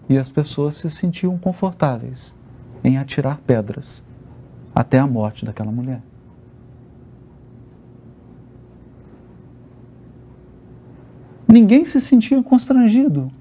e 0.09 0.19
as 0.19 0.31
pessoas 0.31 0.77
se 0.77 0.91
sentiam 0.91 1.39
confortáveis 1.39 2.37
em 2.83 2.99
atirar 2.99 3.39
pedras 3.39 4.03
até 4.75 4.99
a 4.99 5.07
morte 5.07 5.45
daquela 5.45 5.73
mulher. 5.73 6.03
Ninguém 11.47 11.85
se 11.85 12.01
sentia 12.01 12.43
constrangido 12.43 13.33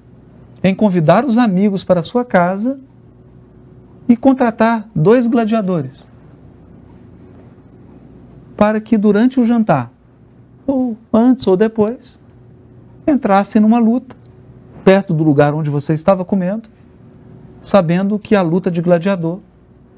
em 0.64 0.74
convidar 0.74 1.26
os 1.26 1.38
amigos 1.38 1.84
para 1.84 2.04
sua 2.04 2.26
casa 2.26 2.80
e 4.10 4.16
contratar 4.16 4.90
dois 4.96 5.28
gladiadores 5.28 6.10
para 8.58 8.82
que 8.82 8.98
durante 8.98 9.40
o 9.40 9.46
jantar, 9.46 9.92
ou 10.66 10.98
antes 11.14 11.46
ou 11.46 11.56
depois, 11.56 12.20
entrassem 13.06 13.62
numa 13.62 13.78
luta 13.78 14.18
perto 14.84 15.14
do 15.14 15.24
lugar 15.24 15.54
onde 15.54 15.70
você 15.70 15.94
estava 15.94 16.26
comendo, 16.26 16.68
sabendo 17.62 18.18
que 18.18 18.36
a 18.36 18.42
luta 18.42 18.72
de 18.72 18.82
gladiador 18.82 19.40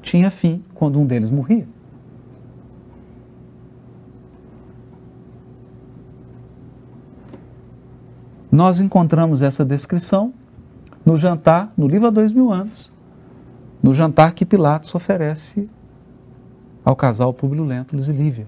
tinha 0.02 0.30
fim 0.30 0.62
quando 0.74 1.00
um 1.00 1.06
deles 1.06 1.30
morria. 1.30 1.66
Nós 8.52 8.80
encontramos 8.80 9.40
essa 9.40 9.64
descrição 9.64 10.34
no 11.04 11.16
jantar, 11.16 11.72
no 11.76 11.86
livro 11.86 12.08
há 12.08 12.10
dois 12.10 12.32
mil 12.32 12.52
anos, 12.52 12.92
no 13.82 13.94
jantar 13.94 14.34
que 14.34 14.44
Pilatos 14.44 14.94
oferece 14.94 15.68
ao 16.84 16.94
casal 16.94 17.32
Públio 17.32 17.64
Lentulus 17.64 18.08
e 18.08 18.12
Lívia. 18.12 18.46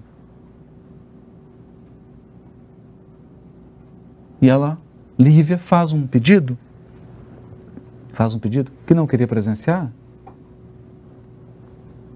E 4.41 4.49
ela 4.49 4.77
Lívia 5.17 5.57
faz 5.57 5.93
um 5.93 6.05
pedido, 6.05 6.57
faz 8.11 8.33
um 8.33 8.39
pedido 8.39 8.71
que 8.85 8.93
não 8.93 9.07
queria 9.07 9.27
presenciar. 9.27 9.91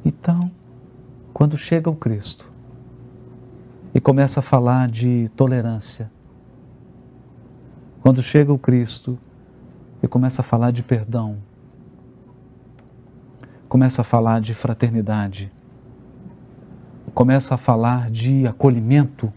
Então, 0.04 0.52
quando 1.34 1.58
chega 1.58 1.90
o 1.90 1.96
Cristo 1.96 2.52
e 3.94 4.02
começa 4.02 4.40
a 4.40 4.44
falar 4.44 4.88
de 4.90 5.30
tolerância, 5.36 6.12
quando 8.02 8.22
chega 8.24 8.52
o 8.52 8.58
Cristo 8.58 9.18
e 10.02 10.08
começa 10.08 10.42
a 10.42 10.44
falar 10.44 10.72
de 10.72 10.84
perdão, 10.84 11.38
começa 13.68 14.02
a 14.02 14.06
falar 14.06 14.42
de 14.42 14.54
fraternidade, 14.54 15.52
começa 17.14 17.56
a 17.56 17.58
falar 17.58 18.12
de 18.12 18.46
acolhimento, 18.46 19.32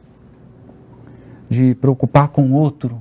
de 1.48 1.74
preocupar 1.74 2.28
com 2.28 2.50
o 2.50 2.52
outro, 2.52 3.00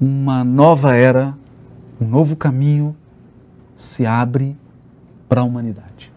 uma 0.00 0.44
nova 0.44 0.94
era, 0.94 1.34
um 2.00 2.06
novo 2.06 2.36
caminho 2.36 2.96
se 3.76 4.06
abre 4.06 4.56
para 5.28 5.40
a 5.40 5.44
humanidade. 5.44 6.12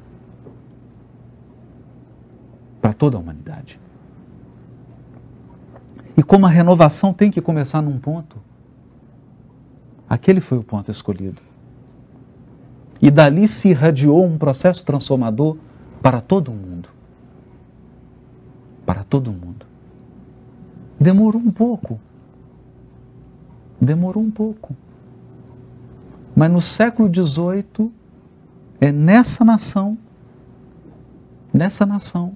Para 2.81 2.93
toda 2.93 3.17
a 3.17 3.19
humanidade. 3.19 3.79
E 6.15 6.23
como 6.23 6.45
a 6.45 6.49
renovação 6.49 7.13
tem 7.13 7.29
que 7.29 7.41
começar 7.41 7.81
num 7.81 7.99
ponto, 7.99 8.37
aquele 10.09 10.39
foi 10.39 10.57
o 10.57 10.63
ponto 10.63 10.91
escolhido. 10.91 11.41
E 13.01 13.11
dali 13.11 13.47
se 13.47 13.69
irradiou 13.69 14.25
um 14.25 14.37
processo 14.37 14.85
transformador 14.85 15.57
para 16.01 16.21
todo 16.21 16.51
mundo. 16.51 16.89
Para 18.85 19.03
todo 19.03 19.31
mundo. 19.31 19.65
Demorou 20.99 21.41
um 21.41 21.51
pouco, 21.51 21.99
Demorou 23.79 24.23
um 24.23 24.31
pouco. 24.31 24.75
Mas 26.35 26.51
no 26.51 26.61
século 26.61 27.09
XVIII, 27.13 27.91
é 28.81 28.91
nessa 28.91 29.43
nação, 29.43 29.97
nessa 31.53 31.85
nação, 31.85 32.33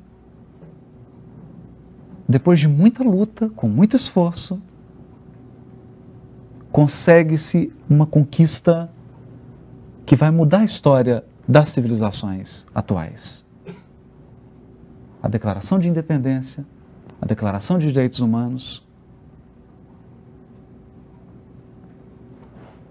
depois 2.28 2.60
de 2.60 2.68
muita 2.68 3.04
luta, 3.04 3.50
com 3.50 3.68
muito 3.68 3.96
esforço, 3.96 4.62
consegue-se 6.72 7.74
uma 7.90 8.06
conquista 8.06 8.90
que 10.06 10.16
vai 10.16 10.32
mudar 10.32 10.60
a 10.60 10.66
história 10.66 11.26
das 11.48 11.70
civilizações 11.70 12.66
atuais. 12.74 13.46
A 15.22 15.28
Declaração 15.28 15.78
de 15.78 15.88
Independência, 15.88 16.66
a 17.22 17.26
Declaração 17.26 17.78
de 17.78 17.88
Direitos 17.88 18.20
Humanos, 18.20 18.86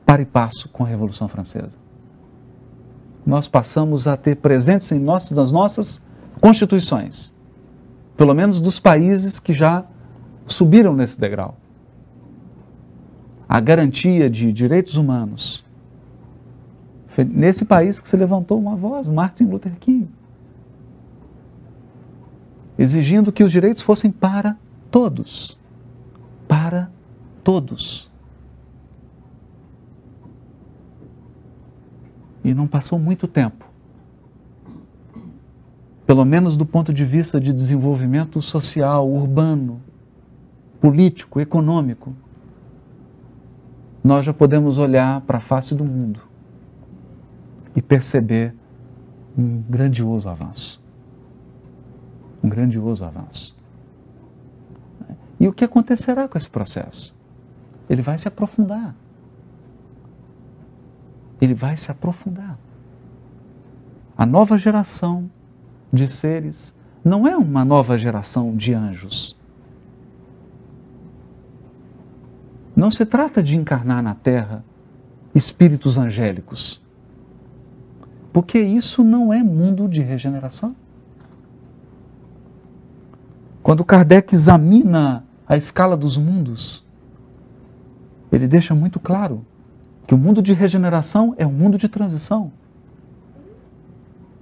para 0.05 0.23
e 0.23 0.27
passo 0.27 0.69
com 0.69 0.85
a 0.85 0.89
Revolução 0.89 1.29
Francesa. 1.29 1.77
Nós 3.25 3.47
passamos 3.49 4.07
a 4.07 4.17
ter 4.17 4.37
presentes 4.37 4.91
em 4.93 4.99
nossas, 4.99 5.37
nas 5.37 5.53
nossas 5.53 6.03
constituições, 6.41 7.33
pelo 8.17 8.35
menos 8.35 8.61
dos 8.61 8.79
países 8.79 9.39
que 9.39 9.53
já 9.53 9.85
subiram 10.47 10.95
nesse 10.95 11.21
degrau, 11.21 11.57
a 13.51 13.59
garantia 13.59 14.31
de 14.31 14.53
direitos 14.53 14.97
humanos. 14.97 15.65
Nesse 17.19 17.65
país 17.65 18.01
que 18.01 18.09
se 18.09 18.17
levantou 18.17 18.57
uma 18.61 18.77
voz, 18.77 19.09
Martin 19.09 19.47
Luther 19.47 19.75
King, 19.81 20.09
exigindo 22.79 23.33
que 23.33 23.43
os 23.43 23.51
direitos 23.51 23.83
fossem 23.83 24.13
para 24.13 24.57
todos. 24.89 25.59
Para 26.47 26.93
todos. 27.43 28.09
E 32.45 32.55
não 32.55 32.69
passou 32.69 33.01
muito 33.01 33.27
tempo. 33.27 33.65
Pelo 36.07 36.25
menos 36.25 36.57
do 36.57 36.65
ponto 36.65 36.95
de 36.95 37.05
vista 37.05 37.41
de 37.41 37.53
desenvolvimento 37.53 38.41
social, 38.41 39.11
urbano, 39.11 39.83
político, 40.81 41.41
econômico, 41.41 42.15
nós 44.03 44.25
já 44.25 44.33
podemos 44.33 44.79
olhar 44.79 45.21
para 45.23 45.39
a 45.39 45.41
face 45.41 45.75
do 45.75 45.85
mundo 45.85 46.21
e 47.77 47.83
perceber 47.83 48.55
um 49.37 49.63
grandioso 49.63 50.29
avanço. 50.29 50.83
Um 52.43 52.49
grandioso 52.49 53.05
avanço. 53.05 53.57
E 55.39 55.47
o 55.47 55.53
que 55.53 55.65
acontecerá 55.65 56.29
com 56.29 56.37
esse 56.37 56.49
processo? 56.49 57.15
Ele 57.89 58.03
vai 58.03 58.19
se 58.19 58.29
aprofundar. 58.29 58.95
ele 61.41 61.55
vai 61.55 61.77
se 61.77 61.91
aprofundar. 61.91 62.59
A 64.17 64.27
nova 64.27 64.59
geração 64.59 65.31
de 65.91 66.07
seres 66.07 66.79
não 67.03 67.27
é 67.27 67.35
uma 67.37 67.65
nova 67.65 67.97
geração 67.97 68.55
de 68.55 68.75
anjos. 68.75 69.40
Não 72.81 72.91
se 72.91 73.05
trata 73.05 73.43
de 73.43 73.57
encarnar 73.57 74.03
na 74.03 74.15
Terra 74.15 74.65
espíritos 75.35 75.99
angélicos. 75.99 76.81
Porque 78.33 78.59
isso 78.59 79.05
não 79.05 79.35
é 79.35 79.43
mundo 79.43 79.87
de 79.87 80.01
regeneração. 80.01 80.75
Quando 83.63 83.85
Kardec 83.85 84.35
examina 84.35 85.23
a 85.47 85.59
escala 85.59 85.95
dos 85.95 86.17
mundos, 86.17 86.83
ele 88.33 88.49
deixa 88.49 88.75
muito 88.75 88.99
claro 88.99 89.45
que 90.07 90.15
o 90.15 90.19
mundo 90.19 90.41
de 90.41 90.55
regeneração 90.55 91.35
é 91.37 91.47
um 91.47 91.53
mundo 91.53 91.77
de 91.77 91.87
transição. 91.87 92.51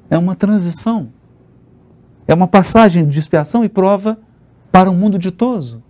É 0.08 0.16
uma 0.16 0.36
transição. 0.36 1.08
É 2.24 2.32
uma 2.32 2.46
passagem 2.46 3.08
de 3.08 3.18
expiação 3.18 3.64
e 3.64 3.68
prova 3.68 4.16
para 4.70 4.88
um 4.88 4.94
mundo 4.94 5.18
ditoso. 5.18 5.82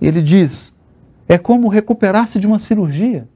Ele 0.00 0.22
diz: 0.22 0.76
é 1.28 1.36
como 1.36 1.68
recuperar-se 1.68 2.40
de 2.40 2.46
uma 2.46 2.58
cirurgia. 2.58 3.28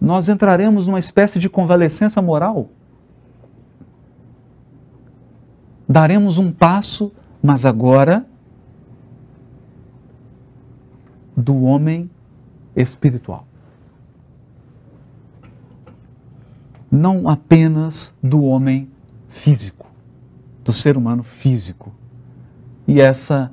Nós 0.00 0.28
entraremos 0.28 0.86
numa 0.86 0.98
espécie 0.98 1.38
de 1.38 1.48
convalescença 1.48 2.22
moral. 2.22 2.70
Daremos 5.86 6.38
um 6.38 6.50
passo, 6.50 7.12
mas 7.42 7.66
agora 7.66 8.24
do 11.36 11.62
homem 11.62 12.10
espiritual. 12.74 13.46
Não 16.90 17.28
apenas 17.28 18.14
do 18.22 18.42
homem 18.44 18.90
físico, 19.28 19.86
do 20.64 20.72
ser 20.72 20.96
humano 20.96 21.22
físico. 21.22 21.92
E 22.86 23.00
essa 23.00 23.52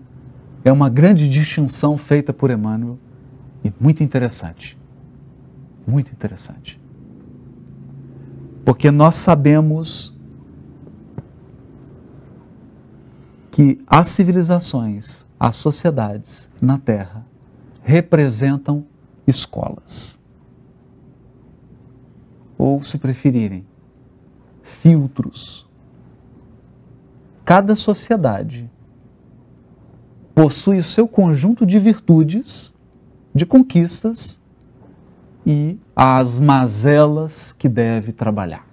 é 0.67 0.71
uma 0.71 0.89
grande 0.89 1.29
distinção 1.29 1.97
feita 1.97 2.33
por 2.33 2.51
Emmanuel 2.51 2.99
e 3.63 3.71
muito 3.79 4.03
interessante. 4.03 4.77
Muito 5.87 6.11
interessante. 6.11 6.77
Porque 8.65 8.91
nós 8.91 9.15
sabemos 9.15 10.13
que 13.49 13.81
as 13.87 14.09
civilizações, 14.09 15.25
as 15.39 15.55
sociedades 15.55 16.51
na 16.61 16.77
Terra 16.77 17.25
representam 17.81 18.85
escolas. 19.25 20.19
Ou, 22.57 22.83
se 22.83 22.97
preferirem, 22.97 23.65
filtros. 24.81 25.65
Cada 27.45 27.73
sociedade 27.73 28.69
possui 30.37 30.77
o 30.77 30.83
seu 30.83 31.07
conjunto 31.07 31.65
de 31.65 31.79
virtudes, 31.79 32.71
de 33.33 33.43
conquistas 33.43 34.39
e 35.43 35.79
as 35.95 36.37
mazelas 36.37 37.53
que 37.53 37.67
deve 37.67 38.11
trabalhar. 38.11 38.67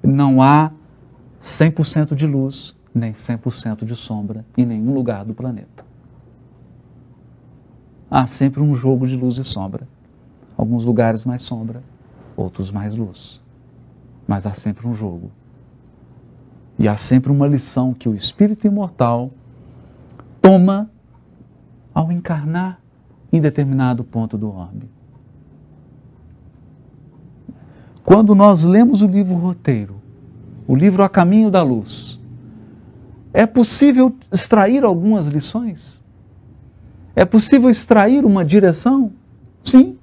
Não 0.00 0.40
há 0.40 0.70
100% 1.42 2.14
de 2.14 2.24
luz 2.24 2.76
nem 2.94 3.12
100% 3.12 3.84
de 3.84 3.96
sombra 3.96 4.46
em 4.56 4.64
nenhum 4.64 4.94
lugar 4.94 5.24
do 5.24 5.34
planeta. 5.34 5.84
Há 8.08 8.28
sempre 8.28 8.60
um 8.60 8.76
jogo 8.76 9.08
de 9.08 9.16
luz 9.16 9.38
e 9.38 9.44
sombra. 9.44 9.88
Alguns 10.56 10.84
lugares 10.84 11.24
mais 11.24 11.42
sombra, 11.42 11.82
outros 12.36 12.70
mais 12.70 12.94
luz. 12.94 13.42
Mas 14.28 14.46
há 14.46 14.54
sempre 14.54 14.86
um 14.86 14.94
jogo. 14.94 15.32
E 16.80 16.88
há 16.88 16.96
sempre 16.96 17.30
uma 17.30 17.46
lição 17.46 17.92
que 17.92 18.08
o 18.08 18.14
espírito 18.14 18.66
imortal 18.66 19.30
toma 20.40 20.90
ao 21.92 22.10
encarnar 22.10 22.80
em 23.30 23.38
determinado 23.38 24.02
ponto 24.02 24.38
do 24.38 24.48
orbe. 24.48 24.88
Quando 28.02 28.34
nós 28.34 28.64
lemos 28.64 29.02
o 29.02 29.06
livro 29.06 29.34
roteiro, 29.34 30.00
o 30.66 30.74
livro 30.74 31.02
A 31.02 31.08
Caminho 31.10 31.50
da 31.50 31.62
Luz, 31.62 32.18
é 33.30 33.44
possível 33.44 34.16
extrair 34.32 34.82
algumas 34.82 35.26
lições? 35.26 36.02
É 37.14 37.26
possível 37.26 37.68
extrair 37.68 38.24
uma 38.24 38.42
direção? 38.42 39.12
Sim. 39.62 39.98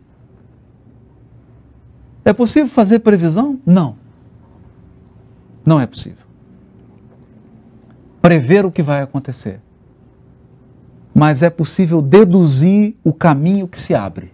É 2.24 2.32
possível 2.34 2.70
fazer 2.70 3.00
previsão? 3.00 3.60
Não. 3.66 3.96
Não 5.66 5.80
é 5.80 5.88
possível 5.88 6.27
prever 8.28 8.66
o 8.66 8.72
que 8.74 8.84
vai 8.84 9.02
acontecer. 9.02 9.62
Mas 11.16 11.42
é 11.42 11.50
possível 11.50 12.02
deduzir 12.02 12.98
o 13.02 13.14
caminho 13.14 13.70
que 13.70 13.80
se 13.80 13.96
abre. 13.96 14.34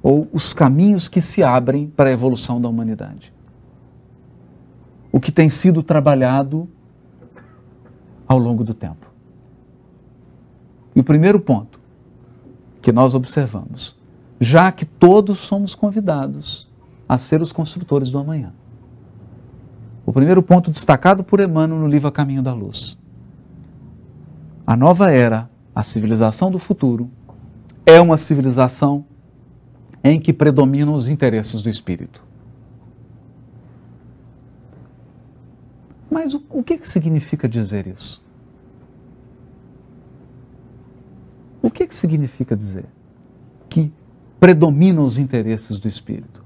Ou 0.00 0.28
os 0.32 0.54
caminhos 0.54 1.08
que 1.08 1.20
se 1.20 1.42
abrem 1.42 1.88
para 1.88 2.08
a 2.08 2.12
evolução 2.12 2.60
da 2.60 2.68
humanidade. 2.68 3.32
O 5.10 5.18
que 5.18 5.32
tem 5.32 5.50
sido 5.50 5.82
trabalhado 5.82 6.68
ao 8.28 8.38
longo 8.38 8.62
do 8.62 8.74
tempo. 8.74 9.08
E 10.94 11.00
o 11.00 11.04
primeiro 11.04 11.40
ponto 11.40 11.80
que 12.80 12.92
nós 12.92 13.12
observamos, 13.12 13.98
já 14.40 14.70
que 14.70 14.84
todos 14.84 15.40
somos 15.40 15.74
convidados 15.74 16.68
a 17.08 17.18
ser 17.18 17.42
os 17.42 17.50
construtores 17.50 18.08
do 18.08 18.18
amanhã. 18.20 18.52
O 20.08 20.12
primeiro 20.14 20.42
ponto 20.42 20.70
destacado 20.70 21.22
por 21.22 21.38
Emmanuel 21.38 21.80
no 21.80 21.86
livro 21.86 22.08
A 22.08 22.10
Caminho 22.10 22.42
da 22.42 22.54
Luz. 22.54 22.98
A 24.66 24.74
nova 24.74 25.10
era, 25.10 25.50
a 25.74 25.84
civilização 25.84 26.50
do 26.50 26.58
futuro, 26.58 27.10
é 27.84 28.00
uma 28.00 28.16
civilização 28.16 29.04
em 30.02 30.18
que 30.18 30.32
predominam 30.32 30.94
os 30.94 31.08
interesses 31.08 31.60
do 31.60 31.68
espírito. 31.68 32.24
Mas 36.10 36.32
o, 36.32 36.42
o 36.48 36.62
que, 36.62 36.78
que 36.78 36.88
significa 36.88 37.46
dizer 37.46 37.86
isso? 37.86 38.24
O 41.60 41.70
que, 41.70 41.86
que 41.86 41.94
significa 41.94 42.56
dizer 42.56 42.86
que 43.68 43.92
predominam 44.40 45.04
os 45.04 45.18
interesses 45.18 45.78
do 45.78 45.86
espírito? 45.86 46.42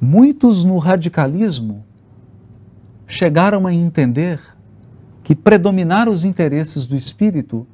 Muitos 0.00 0.64
no 0.64 0.78
radicalismo 0.78 1.87
chegaram 3.08 3.66
a 3.66 3.72
entender 3.72 4.40
que 5.24 5.34
predominar 5.34 6.08
os 6.08 6.24
interesses 6.24 6.86
do 6.86 6.94
espírito 6.94 7.66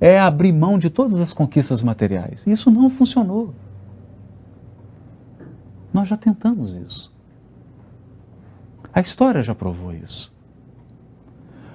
é 0.00 0.18
abrir 0.18 0.52
mão 0.52 0.78
de 0.78 0.90
todas 0.90 1.20
as 1.20 1.32
conquistas 1.32 1.82
materiais. 1.82 2.44
Isso 2.46 2.70
não 2.70 2.90
funcionou. 2.90 3.54
Nós 5.92 6.08
já 6.08 6.16
tentamos 6.16 6.72
isso. 6.72 7.12
A 8.92 9.00
história 9.00 9.42
já 9.42 9.54
provou 9.54 9.94
isso. 9.94 10.32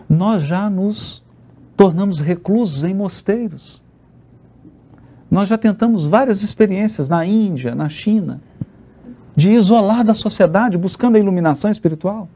Nós 0.07 0.43
já 0.43 0.69
nos 0.69 1.23
tornamos 1.75 2.19
reclusos 2.19 2.83
em 2.83 2.93
mosteiros. 2.93 3.81
Nós 5.31 5.47
já 5.47 5.57
tentamos 5.57 6.05
várias 6.05 6.43
experiências 6.43 7.07
na 7.07 7.25
Índia, 7.25 7.73
na 7.73 7.87
China, 7.87 8.41
de 9.35 9.51
isolar 9.51 10.03
da 10.03 10.13
sociedade 10.13 10.77
buscando 10.77 11.15
a 11.15 11.19
iluminação 11.19 11.71
espiritual. 11.71 12.27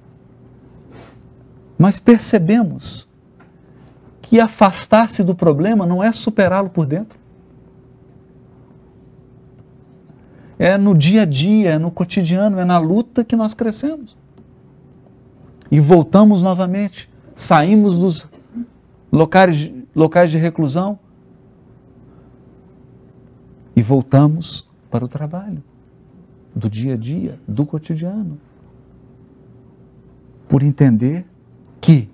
Mas 1.77 1.99
percebemos 1.99 3.07
que 4.21 4.39
afastar-se 4.39 5.23
do 5.23 5.35
problema 5.35 5.85
não 5.85 6.03
é 6.03 6.11
superá-lo 6.11 6.69
por 6.69 6.85
dentro. 6.85 7.19
É 10.57 10.77
no 10.77 10.95
dia 10.95 11.23
a 11.23 11.25
dia, 11.25 11.71
é 11.71 11.77
no 11.77 11.91
cotidiano, 11.91 12.59
é 12.59 12.65
na 12.65 12.77
luta 12.77 13.23
que 13.23 13.35
nós 13.35 13.53
crescemos. 13.53 14.15
E 15.69 15.79
voltamos 15.79 16.43
novamente, 16.43 17.09
saímos 17.35 17.97
dos 17.97 18.27
locais, 19.11 19.71
locais 19.95 20.31
de 20.31 20.37
reclusão 20.37 20.97
e 23.75 23.81
voltamos 23.81 24.67
para 24.89 25.03
o 25.03 25.07
trabalho, 25.07 25.63
do 26.55 26.69
dia 26.69 26.93
a 26.93 26.97
dia, 26.97 27.39
do 27.47 27.65
cotidiano. 27.65 28.39
Por 30.47 30.61
entender 30.61 31.25
que 31.83 32.09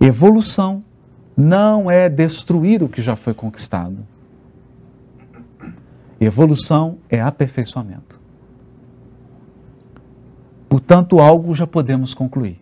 evolução 0.00 0.82
não 1.36 1.88
é 1.88 2.08
destruir 2.08 2.82
o 2.82 2.88
que 2.88 3.00
já 3.00 3.14
foi 3.14 3.32
conquistado. 3.32 4.04
Evolução 6.20 6.98
é 7.08 7.20
aperfeiçoamento. 7.20 8.18
Portanto, 10.68 11.20
algo 11.20 11.54
já 11.54 11.68
podemos 11.68 12.14
concluir. 12.14 12.60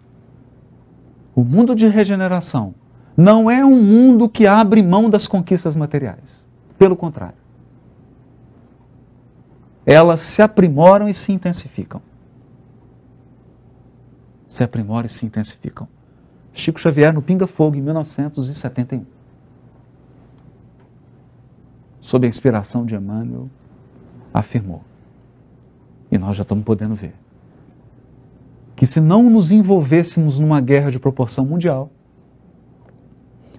O 1.35 1.43
mundo 1.43 1.75
de 1.75 1.89
regeneração 1.89 2.75
não 3.17 3.51
é 3.51 3.65
um 3.65 3.83
mundo 3.83 4.29
que 4.29 4.47
abre 4.47 4.83
mão 4.83 5.09
das 5.09 5.27
conquistas 5.27 5.75
materiais. 5.75 6.47
Pelo 6.79 6.95
contrário. 6.95 7.39
Elas 9.87 10.21
se 10.21 10.43
aprimoram 10.43 11.09
e 11.09 11.15
se 11.15 11.33
intensificam. 11.33 12.03
Se 14.57 14.65
aprimoram 14.65 15.05
e 15.05 15.11
se 15.11 15.27
intensificam. 15.27 15.87
Chico 16.55 16.81
Xavier 16.81 17.13
no 17.13 17.21
Pinga 17.21 17.47
Fogo, 17.47 17.77
em 17.77 17.83
1971. 17.83 19.05
Sob 22.01 22.27
a 22.27 22.31
inspiração 22.31 22.87
de 22.87 22.95
Emmanuel, 22.95 23.51
afirmou. 24.33 24.83
E 26.11 26.17
nós 26.17 26.39
já 26.39 26.43
estamos 26.43 26.65
podendo 26.65 26.95
ver. 26.95 27.15
Que 28.75 28.87
se 28.87 28.99
não 28.99 29.29
nos 29.29 29.51
envolvêssemos 29.51 30.39
numa 30.39 30.63
guerra 30.63 30.91
de 30.91 30.99
proporção 30.99 31.45
mundial, 31.45 31.91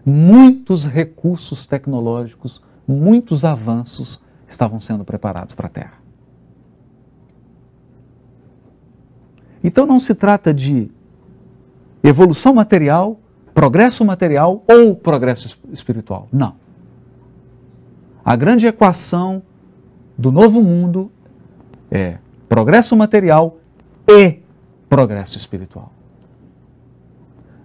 muitos 0.04 0.84
recursos 0.84 1.68
tecnológicos, 1.68 2.60
muitos 2.88 3.46
avanços 3.46 4.20
estavam 4.50 4.80
sendo 4.80 5.06
preparados 5.06 5.54
para 5.54 5.68
a 5.68 5.70
Terra. 5.70 5.97
Então 9.64 9.86
não 9.86 10.00
se 10.00 10.14
trata 10.14 10.54
de 10.54 10.90
evolução 12.04 12.54
material, 12.54 13.20
progresso 13.54 14.06
material 14.06 14.64
ou 14.68 14.96
progresso 14.96 15.58
espiritual. 15.72 16.28
Não. 16.32 16.56
A 18.24 18.36
grande 18.36 18.68
equação 18.68 19.42
do 20.18 20.32
novo 20.32 20.62
mundo 20.62 21.12
é 21.90 22.18
progresso 22.50 22.96
material 22.96 23.58
e 24.08 24.40
progresso 24.90 25.38
espiritual. 25.38 25.92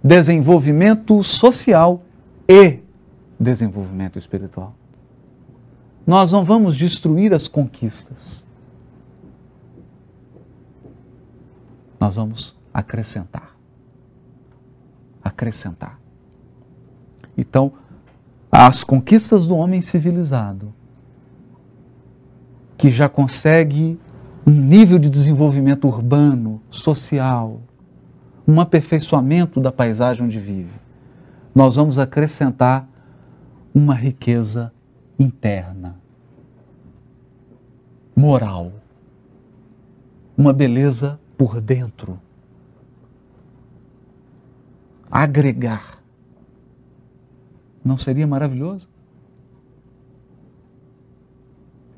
Desenvolvimento 0.03 1.23
social 1.23 2.03
e 2.47 2.79
desenvolvimento 3.39 4.19
espiritual. 4.19 4.73
Nós 6.05 6.31
não 6.31 6.43
vamos 6.43 6.75
destruir 6.75 7.33
as 7.33 7.47
conquistas. 7.47 8.45
Nós 12.03 12.17
vamos 12.17 12.53
acrescentar. 12.73 13.55
Acrescentar. 15.23 15.97
Então, 17.37 17.71
as 18.51 18.83
conquistas 18.83 19.47
do 19.47 19.55
homem 19.55 19.81
civilizado, 19.81 20.73
que 22.77 22.89
já 22.89 23.07
consegue 23.07 23.97
um 24.45 24.51
nível 24.51 24.99
de 24.99 25.09
desenvolvimento 25.09 25.87
urbano, 25.87 26.61
social, 26.69 27.61
um 28.45 28.59
aperfeiçoamento 28.59 29.61
da 29.61 29.71
paisagem 29.71 30.25
onde 30.25 30.41
vive, 30.41 30.77
nós 31.55 31.77
vamos 31.77 31.97
acrescentar 31.97 32.85
uma 33.73 33.95
riqueza 33.95 34.73
interna, 35.17 35.95
moral, 38.13 38.73
uma 40.37 40.51
beleza 40.51 41.17
por 41.43 41.59
dentro. 41.59 42.17
Agregar. 45.11 46.01
Não 47.83 47.97
seria 47.97 48.25
maravilhoso? 48.25 48.87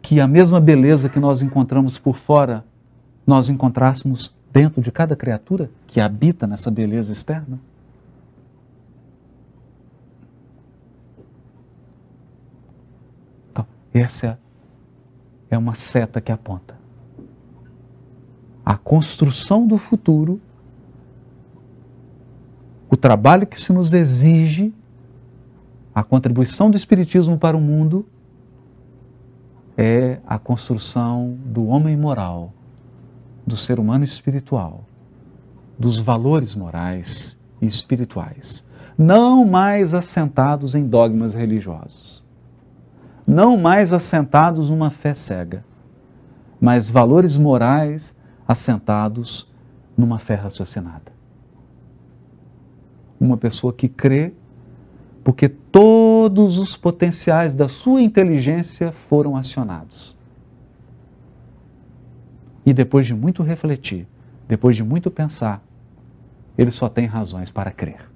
Que 0.02 0.20
a 0.20 0.28
mesma 0.28 0.60
beleza 0.60 1.10
que 1.10 1.20
nós 1.20 1.44
encontramos 1.44 2.00
por 2.00 2.18
fora, 2.18 2.66
nós 3.26 3.48
encontrássemos 3.48 4.34
dentro 4.52 4.82
de 4.82 4.92
cada 4.92 5.16
criatura 5.16 5.70
que 5.86 6.02
habita 6.02 6.48
nessa 6.48 6.72
beleza 6.72 7.12
externa? 7.12 7.60
Essa 13.94 14.40
é 15.52 15.58
uma 15.58 15.76
seta 15.76 16.20
que 16.20 16.32
aponta. 16.32 16.85
A 18.66 18.76
construção 18.76 19.68
do 19.68 19.78
futuro, 19.78 20.42
o 22.90 22.98
trabalho 22.98 23.46
que 23.46 23.62
se 23.62 23.72
nos 23.72 23.94
exige, 23.94 24.74
a 25.94 26.04
contribuição 26.04 26.72
do 26.72 26.78
Espiritismo 26.78 27.38
para 27.38 27.56
o 27.56 27.62
mundo, 27.62 28.08
é 29.78 30.20
a 30.26 30.40
construção 30.40 31.38
do 31.46 31.68
homem 31.68 31.96
moral, 31.96 32.54
do 33.46 33.56
ser 33.56 33.80
humano 33.80 34.04
espiritual, 34.04 34.84
dos 35.78 36.00
valores 36.00 36.56
morais 36.56 37.40
e 37.62 37.68
espirituais, 37.68 38.66
não 38.98 39.46
mais 39.46 39.94
assentados 39.94 40.74
em 40.74 40.88
dogmas 40.88 41.34
religiosos. 41.34 42.24
Não 43.28 43.58
mais 43.58 43.92
assentados 43.92 44.70
numa 44.70 44.92
fé 44.92 45.16
cega, 45.16 45.66
mas 46.62 46.90
valores 46.90 47.36
morais 47.36 48.15
assentados 48.48 49.52
numa 49.98 50.20
fé 50.20 50.36
raciocinada. 50.36 51.14
Uma 53.20 53.38
pessoa 53.38 53.74
que 53.74 53.88
crê 53.88 54.34
porque 55.24 55.50
todos 55.50 56.60
os 56.60 56.78
potenciais 56.78 57.56
da 57.56 57.68
sua 57.68 58.00
inteligência 58.00 58.92
foram 59.10 59.36
acionados. 59.36 60.16
E 62.64 62.72
depois 62.72 63.08
de 63.08 63.16
muito 63.16 63.42
refletir, 63.42 64.08
depois 64.48 64.76
de 64.76 64.84
muito 64.84 65.10
pensar, 65.10 65.64
ele 66.56 66.70
só 66.70 66.88
tem 66.88 67.08
razões 67.08 67.50
para 67.50 67.72
crer. 67.72 68.08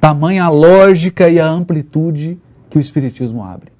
Tamanha 0.00 0.44
a 0.44 0.48
lógica 0.48 1.28
e 1.28 1.38
a 1.38 1.48
amplitude 1.48 2.36
que 2.68 2.78
o 2.78 2.80
Espiritismo 2.80 3.44
abre. 3.44 3.75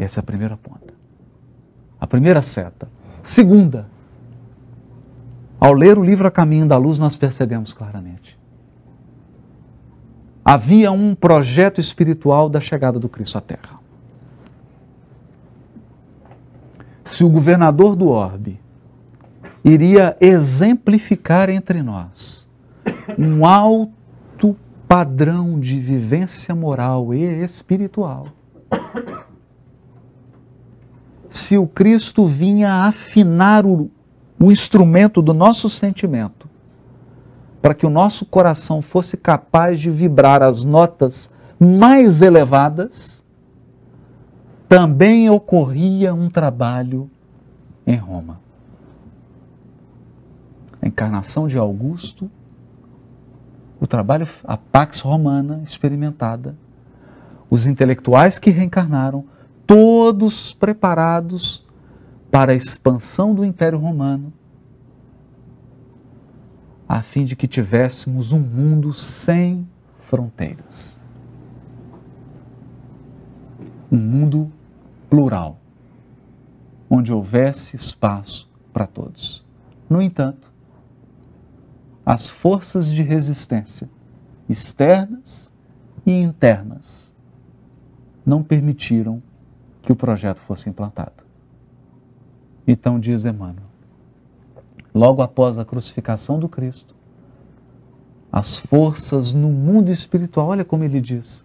Essa 0.00 0.20
é 0.20 0.22
a 0.22 0.24
primeira 0.24 0.56
ponta. 0.56 0.94
A 2.00 2.06
primeira 2.06 2.40
seta. 2.40 2.88
Segunda, 3.22 3.86
ao 5.60 5.74
ler 5.74 5.98
o 5.98 6.02
livro 6.02 6.26
A 6.26 6.30
Caminho 6.30 6.66
da 6.66 6.78
Luz, 6.78 6.98
nós 6.98 7.18
percebemos 7.18 7.74
claramente. 7.74 8.38
Havia 10.42 10.90
um 10.90 11.14
projeto 11.14 11.82
espiritual 11.82 12.48
da 12.48 12.62
chegada 12.62 12.98
do 12.98 13.10
Cristo 13.10 13.36
à 13.36 13.42
Terra. 13.42 13.78
Se 17.04 17.22
o 17.22 17.28
governador 17.28 17.94
do 17.94 18.08
orbe 18.08 18.58
iria 19.62 20.16
exemplificar 20.18 21.50
entre 21.50 21.82
nós 21.82 22.48
um 23.18 23.44
alto 23.44 24.56
padrão 24.88 25.60
de 25.60 25.78
vivência 25.78 26.54
moral 26.54 27.12
e 27.12 27.44
espiritual. 27.44 28.28
Se 31.30 31.56
o 31.56 31.66
Cristo 31.66 32.26
vinha 32.26 32.84
afinar 32.84 33.64
o, 33.64 33.90
o 34.38 34.50
instrumento 34.50 35.22
do 35.22 35.32
nosso 35.32 35.68
sentimento, 35.68 36.48
para 37.62 37.74
que 37.74 37.86
o 37.86 37.90
nosso 37.90 38.24
coração 38.26 38.82
fosse 38.82 39.16
capaz 39.16 39.78
de 39.78 39.90
vibrar 39.90 40.42
as 40.42 40.64
notas 40.64 41.30
mais 41.58 42.22
elevadas, 42.22 43.24
também 44.68 45.28
ocorria 45.30 46.14
um 46.14 46.28
trabalho 46.30 47.10
em 47.86 47.96
Roma. 47.96 48.40
A 50.80 50.88
encarnação 50.88 51.46
de 51.46 51.58
Augusto 51.58 52.30
o 53.80 53.86
trabalho, 53.86 54.28
a 54.44 54.58
Pax 54.58 55.00
Romana 55.00 55.62
experimentada, 55.64 56.54
os 57.48 57.66
intelectuais 57.66 58.38
que 58.38 58.50
reencarnaram, 58.50 59.24
todos 59.70 60.52
preparados 60.52 61.64
para 62.28 62.50
a 62.50 62.56
expansão 62.56 63.32
do 63.32 63.44
Império 63.44 63.78
Romano, 63.78 64.32
a 66.88 67.02
fim 67.02 67.24
de 67.24 67.36
que 67.36 67.46
tivéssemos 67.46 68.32
um 68.32 68.40
mundo 68.40 68.92
sem 68.92 69.64
fronteiras. 70.08 71.00
Um 73.92 73.98
mundo 73.98 74.52
plural, 75.08 75.60
onde 76.90 77.12
houvesse 77.12 77.76
espaço 77.76 78.50
para 78.72 78.88
todos. 78.88 79.46
No 79.88 80.02
entanto, 80.02 80.52
as 82.04 82.28
forças 82.28 82.90
de 82.90 83.04
resistência 83.04 83.88
externas 84.48 85.52
e 86.04 86.10
internas 86.10 87.14
não 88.26 88.42
permitiram 88.42 89.22
que 89.82 89.92
o 89.92 89.96
projeto 89.96 90.38
fosse 90.40 90.68
implantado. 90.68 91.24
Então 92.66 93.00
diz 93.00 93.24
Emmanuel, 93.24 93.66
logo 94.94 95.22
após 95.22 95.58
a 95.58 95.64
crucificação 95.64 96.38
do 96.38 96.48
Cristo, 96.48 96.94
as 98.30 98.58
forças 98.58 99.32
no 99.32 99.48
mundo 99.48 99.90
espiritual, 99.90 100.48
olha 100.48 100.64
como 100.64 100.84
ele 100.84 101.00
diz, 101.00 101.44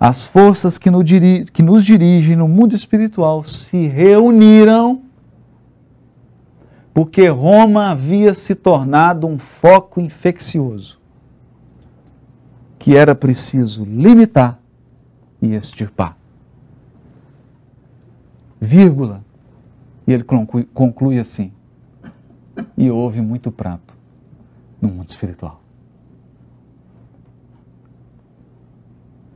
as 0.00 0.26
forças 0.26 0.78
que, 0.78 0.90
no 0.90 1.04
que 1.04 1.62
nos 1.62 1.84
dirigem 1.84 2.34
no 2.34 2.48
mundo 2.48 2.74
espiritual 2.74 3.44
se 3.44 3.86
reuniram 3.86 5.02
Porque 6.94 7.28
Roma 7.28 7.90
havia 7.90 8.34
se 8.34 8.54
tornado 8.54 9.26
um 9.26 9.38
foco 9.38 10.00
infeccioso 10.00 11.00
que 12.78 12.96
era 12.96 13.14
preciso 13.14 13.84
limitar 13.84 14.58
e 15.40 15.54
extirpar. 15.54 16.16
Vírgula. 18.62 19.24
E 20.06 20.12
ele 20.12 20.22
conclui, 20.22 20.62
conclui 20.72 21.18
assim: 21.18 21.52
e 22.76 22.88
houve 22.92 23.20
muito 23.20 23.50
pranto 23.50 23.92
no 24.80 24.88
mundo 24.88 25.08
espiritual. 25.08 25.60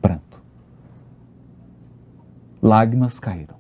Pranto. 0.00 0.40
Lágrimas 2.62 3.18
caíram. 3.18 3.56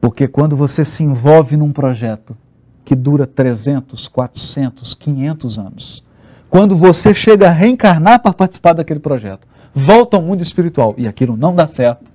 Porque 0.00 0.26
quando 0.26 0.56
você 0.56 0.84
se 0.84 1.04
envolve 1.04 1.56
num 1.56 1.72
projeto 1.72 2.36
que 2.84 2.96
dura 2.96 3.28
300, 3.28 4.08
400, 4.08 4.94
500 4.94 5.58
anos, 5.58 6.04
quando 6.48 6.74
você 6.74 7.14
chega 7.14 7.48
a 7.48 7.52
reencarnar 7.52 8.20
para 8.20 8.32
participar 8.32 8.72
daquele 8.72 8.98
projeto, 8.98 9.46
volta 9.74 10.16
ao 10.16 10.22
mundo 10.22 10.42
espiritual 10.42 10.94
e 10.96 11.06
aquilo 11.06 11.36
não 11.36 11.54
dá 11.54 11.66
certo, 11.66 12.10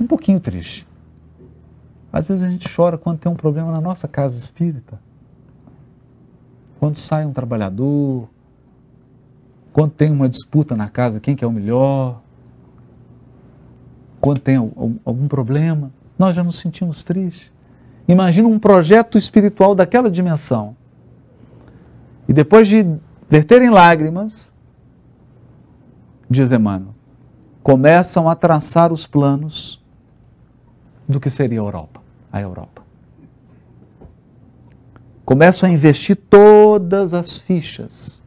um 0.00 0.06
pouquinho 0.06 0.40
triste. 0.40 0.86
Às 2.12 2.28
vezes 2.28 2.44
a 2.44 2.48
gente 2.48 2.72
chora 2.74 2.96
quando 2.96 3.18
tem 3.18 3.30
um 3.30 3.34
problema 3.34 3.72
na 3.72 3.80
nossa 3.80 4.06
casa 4.06 4.38
espírita. 4.38 5.00
Quando 6.78 6.96
sai 6.96 7.24
um 7.26 7.32
trabalhador, 7.32 8.28
quando 9.72 9.90
tem 9.92 10.12
uma 10.12 10.28
disputa 10.28 10.76
na 10.76 10.88
casa, 10.88 11.18
quem 11.18 11.34
que 11.34 11.44
é 11.44 11.48
o 11.48 11.52
melhor, 11.52 12.20
quando 14.20 14.38
tem 14.38 14.56
algum 14.56 15.26
problema, 15.26 15.90
nós 16.18 16.36
já 16.36 16.44
nos 16.44 16.58
sentimos 16.58 17.02
tristes. 17.02 17.50
Imagina 18.06 18.46
um 18.46 18.58
projeto 18.58 19.18
espiritual 19.18 19.74
daquela 19.74 20.10
dimensão. 20.10 20.76
E 22.28 22.32
depois 22.32 22.68
de 22.68 22.86
verterem 23.28 23.70
lágrimas, 23.70 24.52
diz 26.28 26.50
Emmanuel, 26.52 26.94
começam 27.62 28.28
a 28.28 28.34
traçar 28.34 28.92
os 28.92 29.06
planos 29.06 29.82
do 31.08 31.20
que 31.20 31.30
seria 31.30 31.60
a 31.60 31.64
Europa, 31.64 32.00
a 32.32 32.40
Europa. 32.40 32.82
Começam 35.24 35.68
a 35.68 35.72
investir 35.72 36.16
todas 36.16 37.14
as 37.14 37.40
fichas. 37.40 38.22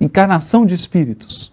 Encarnação 0.00 0.64
de 0.64 0.74
espíritos. 0.74 1.52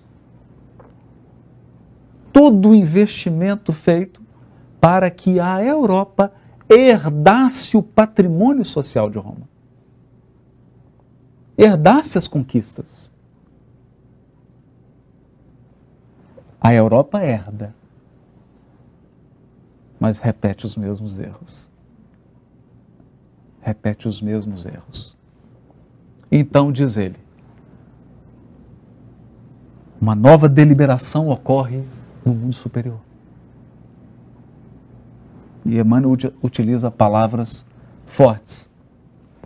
Todo 2.31 2.69
o 2.69 2.75
investimento 2.75 3.73
feito 3.73 4.21
para 4.79 5.09
que 5.09 5.39
a 5.39 5.63
Europa 5.63 6.31
herdasse 6.69 7.75
o 7.77 7.81
patrimônio 7.81 8.65
social 8.65 9.09
de 9.09 9.17
Roma. 9.17 9.52
Herdasse 11.57 12.17
as 12.17 12.27
conquistas. 12.27 13.11
A 16.59 16.73
Europa 16.73 17.21
herda 17.21 17.75
mas 20.03 20.17
repete 20.17 20.65
os 20.65 20.75
mesmos 20.75 21.17
erros. 21.17 21.69
Repete 23.61 24.05
os 24.05 24.21
mesmos 24.21 24.65
erros. 24.65 25.15
Então, 26.29 26.73
diz 26.73 26.97
ele, 26.97 27.15
uma 30.01 30.13
nova 30.13 30.49
deliberação 30.49 31.29
ocorre 31.29 31.85
no 32.25 32.33
mundo 32.33 32.53
superior. 32.53 32.99
E 35.63 35.79
Emmanuel 35.79 36.17
utiliza 36.41 36.91
palavras 36.91 37.65
fortes. 38.05 38.69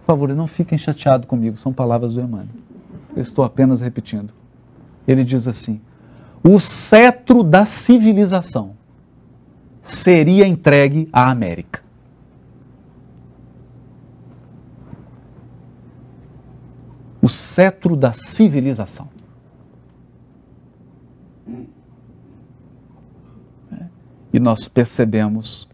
Por 0.07 0.13
favor, 0.13 0.33
não 0.33 0.47
fiquem 0.47 0.77
chateados 0.77 1.27
comigo, 1.27 1.57
são 1.57 1.73
palavras 1.73 2.13
do 2.13 2.21
Emmanuel. 2.21 2.47
Eu 3.13 3.21
estou 3.21 3.43
apenas 3.43 3.81
repetindo. 3.81 4.33
Ele 5.05 5.21
diz 5.25 5.49
assim: 5.49 5.81
o 6.41 6.61
cetro 6.61 7.43
da 7.43 7.65
civilização 7.65 8.77
seria 9.83 10.47
entregue 10.47 11.09
à 11.11 11.29
América. 11.29 11.83
O 17.21 17.27
cetro 17.27 17.97
da 17.97 18.13
civilização. 18.13 19.09
E 24.31 24.39
nós 24.39 24.69
percebemos, 24.69 25.67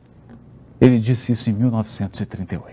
ele 0.81 0.99
disse 0.99 1.33
isso 1.33 1.51
em 1.51 1.53
1938. 1.53 2.72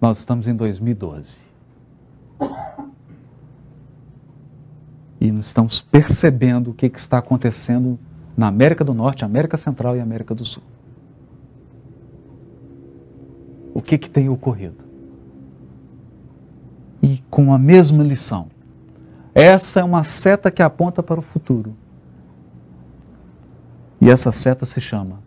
Nós 0.00 0.18
estamos 0.18 0.46
em 0.46 0.54
2012. 0.54 1.46
e 5.20 5.28
estamos 5.40 5.80
percebendo 5.80 6.70
o 6.70 6.74
que, 6.74 6.88
que 6.88 6.98
está 6.98 7.18
acontecendo 7.18 7.98
na 8.36 8.48
América 8.48 8.84
do 8.84 8.94
Norte, 8.94 9.24
América 9.24 9.56
Central 9.56 9.96
e 9.96 10.00
América 10.00 10.34
do 10.34 10.44
Sul. 10.44 10.62
O 13.74 13.82
que, 13.82 13.98
que 13.98 14.08
tem 14.08 14.28
ocorrido? 14.28 14.84
E 17.02 17.22
com 17.30 17.52
a 17.52 17.58
mesma 17.58 18.02
lição. 18.02 18.48
Essa 19.34 19.80
é 19.80 19.84
uma 19.84 20.02
seta 20.02 20.50
que 20.50 20.62
aponta 20.62 21.02
para 21.02 21.20
o 21.20 21.22
futuro. 21.22 21.74
E 24.00 24.08
essa 24.08 24.32
seta 24.32 24.64
se 24.64 24.80
chama: 24.80 25.18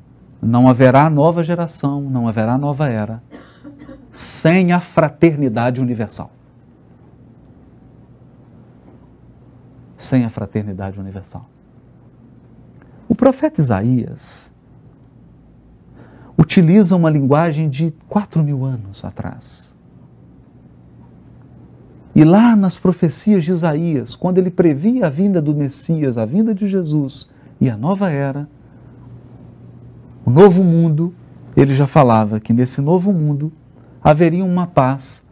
não 0.42 0.68
haverá 0.68 1.10
nova 1.10 1.44
geração, 1.44 2.02
não 2.02 2.28
haverá 2.28 2.58
nova 2.58 2.88
era, 2.88 3.22
sem 4.20 4.74
a 4.74 4.82
fraternidade 4.82 5.80
universal. 5.80 6.30
sem 9.98 10.24
a 10.24 10.30
fraternidade 10.30 10.98
universal. 10.98 11.48
O 13.08 13.14
profeta 13.14 13.62
Isaías 13.62 14.52
utiliza 16.38 16.96
uma 16.96 17.10
linguagem 17.10 17.70
de 17.70 17.94
quatro 18.08 18.42
mil 18.42 18.64
anos 18.64 19.04
atrás. 19.04 19.76
E 22.16 22.24
lá 22.24 22.56
nas 22.56 22.78
profecias 22.78 23.44
de 23.44 23.52
Isaías, 23.52 24.16
quando 24.16 24.38
ele 24.38 24.50
previa 24.50 25.08
a 25.08 25.10
vinda 25.10 25.42
do 25.42 25.54
Messias, 25.54 26.18
a 26.18 26.26
vinda 26.26 26.56
de 26.56 26.68
Jesus 26.68 27.30
e 27.60 27.70
a 27.70 27.76
nova 27.76 28.10
era, 28.10 28.50
o 30.26 30.30
novo 30.30 30.64
mundo, 30.64 31.14
ele 31.58 31.76
já 31.76 31.86
falava 31.86 32.40
que 32.40 32.54
nesse 32.54 32.80
novo 32.80 33.12
mundo 33.12 33.52
haveria 34.04 34.44
uma 34.44 34.68
paz 34.68 35.26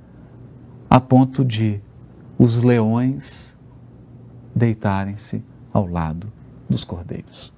a 0.90 1.00
ponto 1.00 1.44
de 1.44 1.82
os 2.38 2.58
leões 2.58 3.58
deitarem-se 4.56 5.44
ao 5.74 5.88
lado 5.88 6.32
dos 6.70 6.84
cordeiros. 6.84 7.54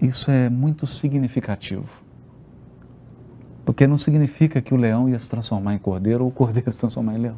Isso 0.00 0.30
é 0.30 0.48
muito 0.48 0.86
significativo. 0.86 1.88
Porque 3.64 3.86
não 3.86 3.98
significa 3.98 4.60
que 4.62 4.72
o 4.72 4.76
leão 4.76 5.08
ia 5.08 5.18
se 5.18 5.28
transformar 5.28 5.74
em 5.74 5.78
cordeiro 5.78 6.24
ou 6.24 6.30
o 6.30 6.32
cordeiro 6.32 6.70
se 6.70 6.78
transformar 6.78 7.14
em 7.14 7.18
leão. 7.18 7.36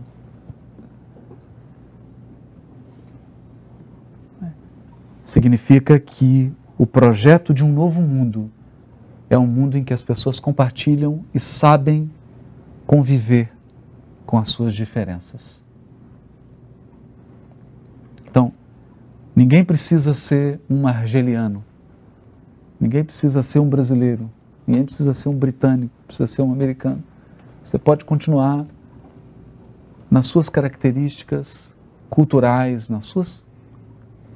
Significa 5.25 5.99
que 5.99 6.53
o 6.79 6.87
projeto 6.87 7.53
de 7.53 7.65
um 7.65 7.73
novo 7.73 8.01
mundo 8.01 8.49
é 9.29 9.37
um 9.37 9.47
mundo 9.47 9.77
em 9.77 9.83
que 9.83 9.93
as 9.93 10.03
pessoas 10.05 10.39
compartilham 10.39 11.25
e 11.35 11.41
sabem 11.41 12.09
conviver 12.87 13.53
com 14.25 14.39
as 14.39 14.51
suas 14.51 14.73
diferenças. 14.73 15.63
Então, 18.31 18.53
ninguém 19.35 19.65
precisa 19.65 20.15
ser 20.15 20.61
um 20.71 20.87
argeliano, 20.87 21.65
ninguém 22.81 23.03
precisa 23.03 23.43
ser 23.43 23.59
um 23.59 23.69
brasileiro, 23.69 24.31
ninguém 24.65 24.85
precisa 24.85 25.13
ser 25.13 25.29
um 25.29 25.37
britânico, 25.37 25.93
precisa 26.07 26.29
ser 26.29 26.43
um 26.43 26.53
americano. 26.53 27.03
Você 27.65 27.77
pode 27.77 28.05
continuar 28.05 28.65
nas 30.09 30.29
suas 30.29 30.49
características 30.49 31.75
culturais, 32.09 32.89
nas 32.89 33.07
suas, 33.07 33.47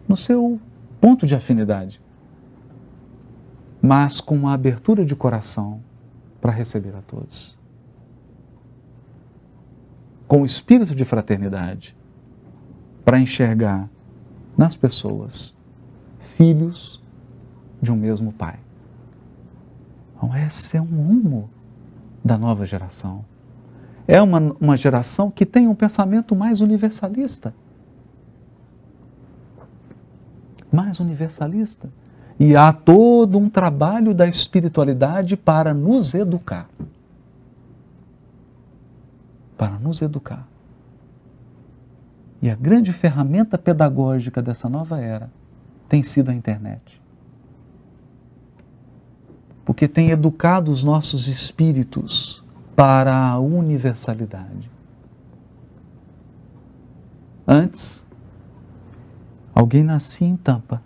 no 0.08 0.16
seu 0.16 0.60
ponto 1.00 1.26
de 1.26 1.34
afinidade, 1.34 2.01
mas 3.82 4.20
com 4.20 4.36
uma 4.36 4.54
abertura 4.54 5.04
de 5.04 5.14
coração 5.14 5.80
para 6.40 6.52
receber 6.52 6.94
a 6.96 7.02
todos 7.02 7.60
com 10.32 10.40
o 10.40 10.46
espírito 10.46 10.94
de 10.94 11.04
fraternidade 11.04 11.94
para 13.04 13.18
enxergar 13.18 13.86
nas 14.56 14.74
pessoas 14.74 15.54
filhos 16.38 17.02
de 17.82 17.92
um 17.92 17.96
mesmo 17.96 18.32
pai. 18.32 18.58
Então, 20.16 20.34
esse 20.34 20.78
é 20.78 20.80
um 20.80 20.86
rumo 20.86 21.50
da 22.24 22.38
nova 22.38 22.64
geração. 22.64 23.26
é 24.08 24.22
uma, 24.22 24.38
uma 24.58 24.74
geração 24.74 25.30
que 25.30 25.44
tem 25.44 25.68
um 25.68 25.74
pensamento 25.74 26.34
mais 26.34 26.62
universalista. 26.62 27.54
Mais 30.72 30.98
universalista. 30.98 31.90
E 32.44 32.56
há 32.56 32.72
todo 32.72 33.38
um 33.38 33.48
trabalho 33.48 34.12
da 34.12 34.26
espiritualidade 34.26 35.36
para 35.36 35.72
nos 35.72 36.12
educar. 36.12 36.68
Para 39.56 39.78
nos 39.78 40.02
educar. 40.02 40.44
E 42.42 42.50
a 42.50 42.56
grande 42.56 42.92
ferramenta 42.92 43.56
pedagógica 43.56 44.42
dessa 44.42 44.68
nova 44.68 44.98
era 45.00 45.30
tem 45.88 46.02
sido 46.02 46.32
a 46.32 46.34
internet. 46.34 47.00
Porque 49.64 49.86
tem 49.86 50.10
educado 50.10 50.72
os 50.72 50.82
nossos 50.82 51.28
espíritos 51.28 52.42
para 52.74 53.16
a 53.16 53.38
universalidade. 53.38 54.68
Antes, 57.46 58.04
alguém 59.54 59.84
nascia 59.84 60.26
em 60.26 60.36
Tampa 60.36 60.82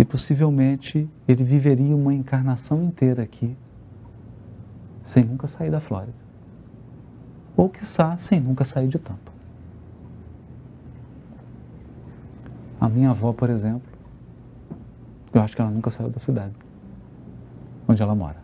e 0.00 0.04
possivelmente 0.04 1.06
ele 1.28 1.44
viveria 1.44 1.94
uma 1.94 2.14
encarnação 2.14 2.82
inteira 2.82 3.22
aqui 3.22 3.54
sem 5.04 5.22
nunca 5.22 5.46
sair 5.46 5.70
da 5.70 5.78
Flórida. 5.78 6.14
Ou, 7.54 7.68
quiçá, 7.68 8.16
sem 8.16 8.40
nunca 8.40 8.64
sair 8.64 8.88
de 8.88 8.98
Tampa. 8.98 9.30
A 12.80 12.88
minha 12.88 13.10
avó, 13.10 13.34
por 13.34 13.50
exemplo, 13.50 13.86
eu 15.34 15.42
acho 15.42 15.54
que 15.54 15.60
ela 15.60 15.70
nunca 15.70 15.90
saiu 15.90 16.08
da 16.08 16.18
cidade 16.18 16.54
onde 17.86 18.02
ela 18.02 18.14
mora. 18.14 18.38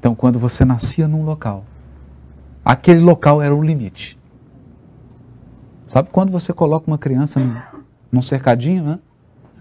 Então, 0.00 0.12
quando 0.16 0.40
você 0.40 0.64
nascia 0.64 1.06
num 1.06 1.24
local, 1.24 1.64
aquele 2.64 2.98
local 2.98 3.40
era 3.40 3.54
o 3.54 3.62
limite. 3.62 4.15
Sabe 5.96 6.10
quando 6.12 6.30
você 6.30 6.52
coloca 6.52 6.86
uma 6.86 6.98
criança 6.98 7.40
num, 8.12 8.20
cercadinho, 8.20 8.84
né? 8.84 8.98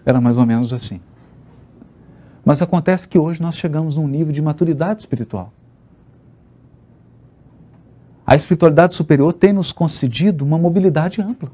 Era 0.05 0.19
mais 0.19 0.37
ou 0.37 0.45
menos 0.45 0.73
assim. 0.73 0.99
Mas 2.43 2.61
acontece 2.61 3.07
que 3.07 3.17
hoje 3.17 3.41
nós 3.41 3.55
chegamos 3.55 3.95
num 3.95 4.05
nível 4.05 4.33
de 4.33 4.41
maturidade 4.41 4.99
espiritual. 4.99 5.53
A 8.27 8.35
espiritualidade 8.35 8.95
superior 8.95 9.31
tem 9.31 9.53
nos 9.53 9.71
concedido 9.71 10.43
uma 10.43 10.57
mobilidade 10.57 11.21
ampla. 11.21 11.49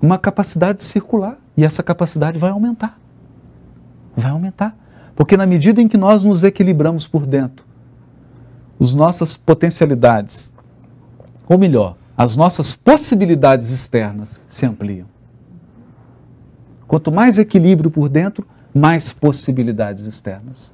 Uma 0.00 0.16
capacidade 0.16 0.82
circular. 0.82 1.36
E 1.54 1.66
essa 1.66 1.82
capacidade 1.82 2.38
vai 2.38 2.48
aumentar. 2.48 2.98
Vai 4.16 4.30
aumentar. 4.30 4.74
Porque 5.14 5.36
na 5.36 5.44
medida 5.44 5.82
em 5.82 5.86
que 5.86 5.98
nós 5.98 6.24
nos 6.24 6.42
equilibramos 6.42 7.06
por 7.06 7.26
dentro, 7.26 7.66
as 8.80 8.94
nossas 8.94 9.36
potencialidades, 9.36 10.50
ou 11.48 11.56
melhor, 11.56 11.96
as 12.16 12.36
nossas 12.36 12.74
possibilidades 12.74 13.70
externas 13.70 14.40
se 14.48 14.66
ampliam. 14.66 15.06
Quanto 16.86 17.12
mais 17.12 17.38
equilíbrio 17.38 17.90
por 17.90 18.08
dentro, 18.08 18.46
mais 18.74 19.12
possibilidades 19.12 20.04
externas. 20.04 20.72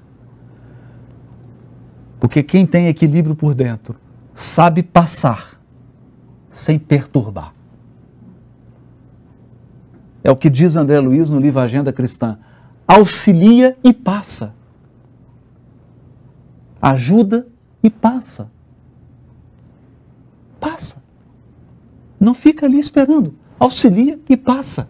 Porque 2.18 2.42
quem 2.42 2.66
tem 2.66 2.88
equilíbrio 2.88 3.36
por 3.36 3.54
dentro 3.54 3.96
sabe 4.34 4.82
passar 4.82 5.60
sem 6.50 6.78
perturbar. 6.78 7.52
É 10.22 10.30
o 10.30 10.36
que 10.36 10.48
diz 10.48 10.74
André 10.74 10.98
Luiz 10.98 11.28
no 11.28 11.38
livro 11.38 11.60
Agenda 11.60 11.92
Cristã 11.92 12.38
auxilia 12.86 13.76
e 13.84 13.92
passa. 13.92 14.54
Ajuda 16.80 17.46
e 17.82 17.90
passa. 17.90 18.50
Passa. 20.64 21.02
Não 22.18 22.32
fica 22.32 22.64
ali 22.64 22.78
esperando. 22.78 23.34
Auxilia 23.58 24.18
e 24.30 24.34
passa. 24.34 24.88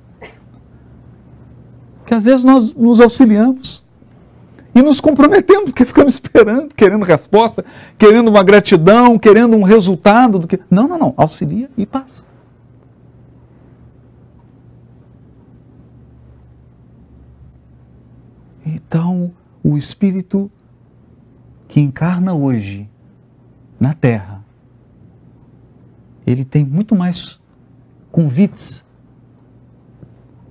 Porque 1.98 2.14
às 2.14 2.24
vezes 2.24 2.44
nós 2.44 2.72
nos 2.74 3.00
auxiliamos 3.00 3.84
e 4.72 4.82
nos 4.82 5.00
comprometemos, 5.00 5.64
porque 5.64 5.84
ficamos 5.84 6.14
esperando, 6.14 6.74
querendo 6.74 7.04
resposta, 7.04 7.64
querendo 7.98 8.28
uma 8.28 8.44
gratidão, 8.44 9.18
querendo 9.18 9.56
um 9.56 9.64
resultado 9.64 10.38
do 10.38 10.46
que. 10.46 10.60
Não, 10.70 10.86
não, 10.86 10.98
não. 10.98 11.14
Auxilia 11.16 11.68
e 11.76 11.84
passa. 11.84 12.22
Então, 18.64 19.32
o 19.62 19.76
Espírito 19.76 20.50
que 21.66 21.80
encarna 21.80 22.32
hoje 22.32 22.88
na 23.80 23.92
Terra, 23.92 24.33
ele 26.26 26.44
tem 26.44 26.64
muito 26.64 26.94
mais 26.94 27.40
convites 28.10 28.84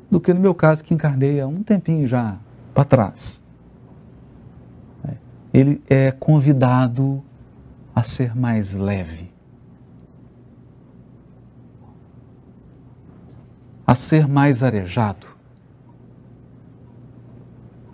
do 0.09 0.19
que 0.19 0.33
no 0.33 0.39
meu 0.39 0.53
caso, 0.53 0.83
que 0.83 0.93
encarnei 0.93 1.39
há 1.41 1.47
um 1.47 1.63
tempinho 1.63 2.07
já 2.07 2.37
para 2.73 2.85
trás. 2.85 3.41
Ele 5.53 5.81
é 5.87 6.11
convidado 6.11 7.23
a 7.95 8.03
ser 8.03 8.35
mais 8.35 8.73
leve, 8.73 9.31
a 13.85 13.95
ser 13.95 14.27
mais 14.27 14.63
arejado. 14.63 15.33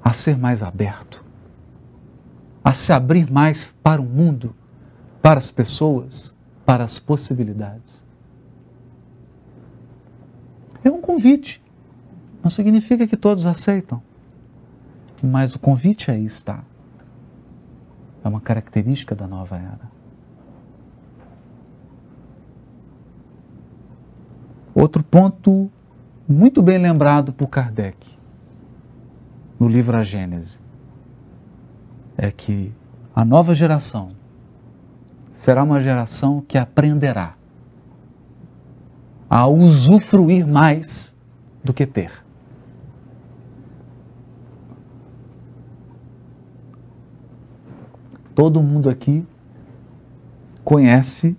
A 0.02 0.14
ser 0.14 0.36
mais 0.40 0.64
aberto, 0.64 1.24
a 2.64 2.74
se 2.74 2.92
abrir 2.92 3.32
mais 3.32 3.76
para 3.84 4.02
o 4.02 4.06
mundo, 4.06 4.56
para 5.22 5.38
as 5.38 5.52
pessoas, 5.52 6.36
para 6.70 6.84
as 6.84 7.00
possibilidades. 7.00 8.06
É 10.84 10.92
um 10.92 11.02
convite. 11.02 11.60
Não 12.44 12.52
significa 12.52 13.08
que 13.08 13.18
todos 13.18 13.48
aceitam, 13.48 14.04
mas 15.20 15.56
o 15.56 15.60
convite 15.60 16.12
aí 16.12 16.24
está. 16.24 16.64
É 18.24 18.28
uma 18.28 18.40
característica 18.40 19.16
da 19.16 19.26
nova 19.26 19.58
era. 19.58 19.90
Outro 24.76 25.02
ponto 25.02 25.72
muito 26.28 26.62
bem 26.62 26.78
lembrado 26.78 27.34
por 27.34 27.48
Kardec 27.48 28.16
no 29.60 29.68
livro 29.68 29.98
A 29.98 30.04
Gênese 30.04 30.60
é 32.16 32.30
que 32.30 32.72
a 33.16 33.26
nova 33.26 33.56
geração 33.56 34.19
será 35.40 35.64
uma 35.64 35.82
geração 35.82 36.44
que 36.46 36.58
aprenderá 36.58 37.34
a 39.30 39.48
usufruir 39.48 40.46
mais 40.46 41.16
do 41.64 41.74
que 41.74 41.86
ter. 41.86 42.12
Todo 48.36 48.62
mundo 48.62 48.90
aqui 48.90 49.26
conhece 50.62 51.38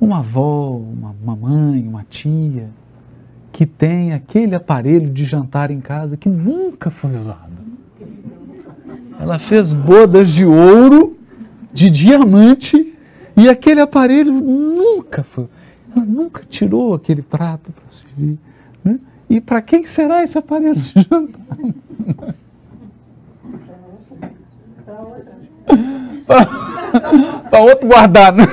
uma 0.00 0.18
avó, 0.18 0.76
uma 0.76 1.12
mamãe, 1.24 1.86
uma 1.86 2.04
tia, 2.08 2.70
que 3.50 3.66
tem 3.66 4.12
aquele 4.12 4.54
aparelho 4.54 5.10
de 5.10 5.24
jantar 5.24 5.72
em 5.72 5.80
casa 5.80 6.16
que 6.16 6.28
nunca 6.28 6.88
foi 6.88 7.16
usado. 7.16 7.50
Ela 9.18 9.40
fez 9.40 9.74
bodas 9.74 10.30
de 10.30 10.44
ouro, 10.44 11.16
de 11.72 11.90
diamante, 11.90 12.91
e 13.36 13.48
aquele 13.48 13.80
aparelho 13.80 14.32
nunca 14.32 15.22
foi. 15.22 15.48
Ela 15.94 16.04
nunca 16.04 16.44
tirou 16.48 16.94
aquele 16.94 17.22
prato 17.22 17.72
para 17.72 17.84
servir. 17.90 18.38
Né? 18.84 18.98
E 19.28 19.40
para 19.40 19.62
quem 19.62 19.86
será 19.86 20.22
esse 20.22 20.36
aparelho 20.38 20.74
de 20.74 20.92
jantar? 21.08 21.58
para 27.50 27.60
outro 27.60 27.88
guardar. 27.88 28.32
Né? 28.32 28.44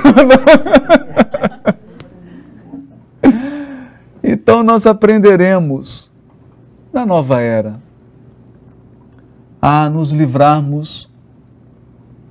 Então 4.24 4.64
nós 4.64 4.86
aprenderemos 4.86 6.10
na 6.94 7.06
nova 7.06 7.42
era 7.42 7.80
a 9.62 9.90
nos 9.90 10.12
livrarmos 10.12 11.10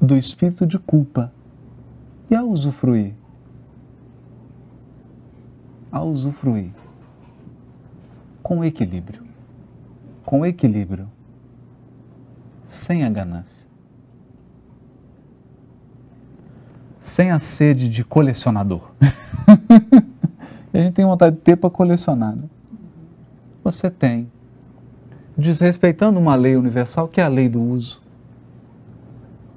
do 0.01 0.17
espírito 0.17 0.67
de 0.67 0.79
culpa 0.79 1.33
e 2.31 2.35
a 2.35 2.43
usufruir. 2.43 3.15
A 5.91 6.03
usufruir 6.03 6.71
com 8.49 8.65
equilíbrio. 8.65 9.23
Com 10.25 10.47
equilíbrio. 10.47 11.07
Sem 12.67 13.05
a 13.05 13.11
ganância. 13.11 13.69
Sem 17.03 17.31
a 17.31 17.39
sede 17.39 17.91
de 17.91 18.03
colecionador. 18.03 18.91
a 20.73 20.79
gente 20.79 20.95
tem 20.95 21.05
vontade 21.05 21.37
de 21.37 21.43
ter 21.43 21.57
para 21.57 21.69
colecionar. 21.69 22.35
Né? 22.35 22.45
Você 23.63 23.91
tem. 23.91 24.33
desrespeitando 25.37 26.19
uma 26.19 26.35
lei 26.35 26.57
universal 26.57 27.07
que 27.07 27.21
é 27.21 27.25
a 27.25 27.29
lei 27.29 27.51
do 27.51 27.61
uso. 27.61 28.01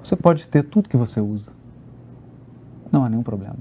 Você 0.02 0.16
pode 0.16 0.46
ter 0.48 0.64
tudo 0.64 0.86
que 0.86 0.98
você 0.98 1.18
usa. 1.18 1.50
Não 2.92 3.04
há 3.04 3.08
nenhum 3.08 3.22
problema. 3.22 3.56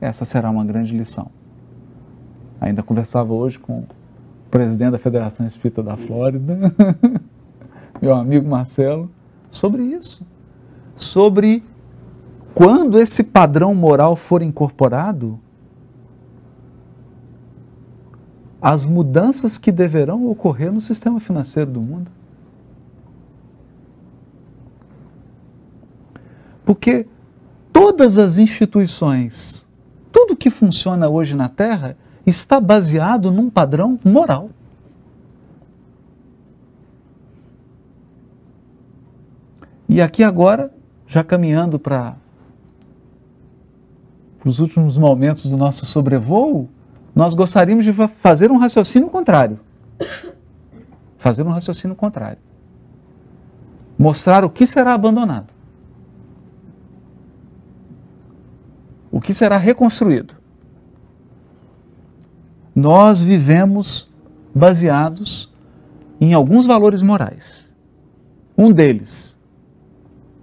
Essa 0.00 0.26
será 0.26 0.50
uma 0.50 0.64
grande 0.64 0.94
lição. 0.94 1.30
Ainda 2.60 2.82
conversava 2.82 3.32
hoje 3.32 3.58
com 3.58 3.78
o 3.78 3.86
presidente 4.50 4.92
da 4.92 4.98
Federação 4.98 5.46
Espírita 5.46 5.82
da 5.82 5.96
Flórida, 5.96 6.58
meu 8.00 8.14
amigo 8.14 8.46
Marcelo, 8.46 9.10
sobre 9.50 9.82
isso. 9.82 10.24
Sobre 10.94 11.64
quando 12.54 12.98
esse 12.98 13.24
padrão 13.24 13.74
moral 13.74 14.14
for 14.14 14.42
incorporado, 14.42 15.40
as 18.60 18.86
mudanças 18.86 19.58
que 19.58 19.72
deverão 19.72 20.26
ocorrer 20.26 20.72
no 20.72 20.80
sistema 20.80 21.18
financeiro 21.20 21.70
do 21.70 21.80
mundo. 21.80 22.10
Porque 26.64 27.06
todas 27.72 28.18
as 28.18 28.38
instituições, 28.38 29.66
tudo 30.10 30.36
que 30.36 30.50
funciona 30.50 31.08
hoje 31.08 31.34
na 31.34 31.48
Terra, 31.48 31.96
está 32.26 32.58
baseado 32.58 33.30
num 33.30 33.50
padrão 33.50 33.98
moral. 34.04 34.50
E 39.88 40.00
aqui 40.00 40.24
agora, 40.24 40.72
já 41.06 41.22
caminhando 41.22 41.78
para 41.78 42.16
os 44.44 44.58
últimos 44.58 44.98
momentos 44.98 45.46
do 45.46 45.56
nosso 45.56 45.86
sobrevoo, 45.86 46.68
nós 47.14 47.34
gostaríamos 47.34 47.84
de 47.84 47.92
fazer 48.20 48.50
um 48.50 48.56
raciocínio 48.56 49.08
contrário. 49.08 49.60
Fazer 51.18 51.42
um 51.44 51.50
raciocínio 51.50 51.94
contrário. 51.94 52.38
Mostrar 53.96 54.44
o 54.44 54.50
que 54.50 54.66
será 54.66 54.94
abandonado. 54.94 55.53
O 59.14 59.20
que 59.20 59.32
será 59.32 59.56
reconstruído. 59.56 60.34
Nós 62.74 63.22
vivemos 63.22 64.12
baseados 64.52 65.54
em 66.20 66.34
alguns 66.34 66.66
valores 66.66 67.00
morais. 67.00 67.70
Um 68.58 68.72
deles 68.72 69.38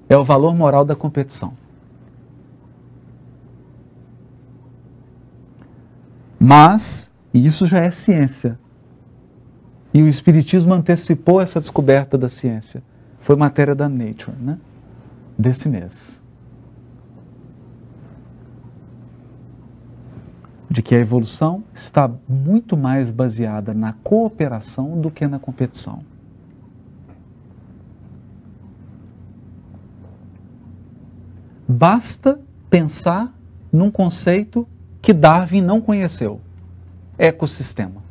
é 0.08 0.16
o 0.16 0.24
valor 0.24 0.56
moral 0.56 0.86
da 0.86 0.96
competição. 0.96 1.54
Mas, 6.40 7.12
e 7.34 7.46
isso 7.46 7.66
já 7.66 7.80
é 7.80 7.92
ciência. 7.92 8.58
E 9.94 10.02
o 10.02 10.08
Espiritismo 10.08 10.74
antecipou 10.74 11.42
essa 11.42 11.60
descoberta 11.60 12.18
da 12.18 12.30
ciência. 12.30 12.82
Foi 13.20 13.36
matéria 13.36 13.76
da 13.76 13.90
Nature, 13.90 14.38
né? 14.40 14.58
Desse 15.38 15.68
mês. 15.68 16.21
De 20.72 20.82
que 20.82 20.96
a 20.96 21.00
evolução 21.00 21.66
está 21.76 22.10
muito 22.30 22.78
mais 22.78 23.12
baseada 23.12 23.74
na 23.74 23.92
cooperação 23.92 25.02
do 25.02 25.12
que 25.12 25.28
na 25.28 25.38
competição. 25.38 26.02
Basta 31.68 32.40
pensar 32.70 33.34
num 33.72 33.92
conceito 33.92 34.66
que 35.02 35.12
Darwin 35.12 35.62
não 35.62 35.82
conheceu: 35.82 36.40
ecossistema. 37.18 38.02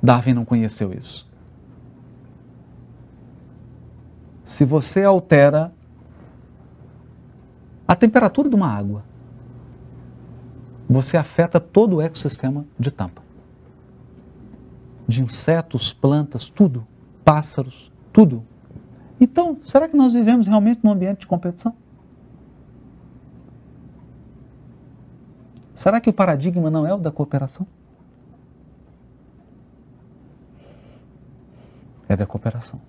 Darwin 0.00 0.34
não 0.34 0.44
conheceu 0.44 0.92
isso. 0.92 1.28
Se 4.46 4.64
você 4.64 5.02
altera 5.02 5.72
a 7.86 7.94
temperatura 7.94 8.48
de 8.48 8.56
uma 8.56 8.68
água, 8.68 9.04
você 10.88 11.16
afeta 11.16 11.60
todo 11.60 11.96
o 11.96 12.02
ecossistema 12.02 12.64
de 12.78 12.90
tampa. 12.90 13.22
De 15.06 15.22
insetos, 15.22 15.92
plantas, 15.92 16.48
tudo, 16.48 16.86
pássaros, 17.24 17.92
tudo. 18.12 18.44
Então, 19.20 19.58
será 19.64 19.88
que 19.88 19.96
nós 19.96 20.12
vivemos 20.12 20.46
realmente 20.46 20.80
num 20.82 20.90
ambiente 20.90 21.20
de 21.20 21.26
competição? 21.26 21.74
Será 25.74 26.00
que 26.00 26.10
o 26.10 26.12
paradigma 26.12 26.70
não 26.70 26.86
é 26.86 26.94
o 26.94 26.98
da 26.98 27.12
cooperação? 27.12 27.66
É 32.08 32.16
da 32.16 32.26
cooperação. 32.26 32.80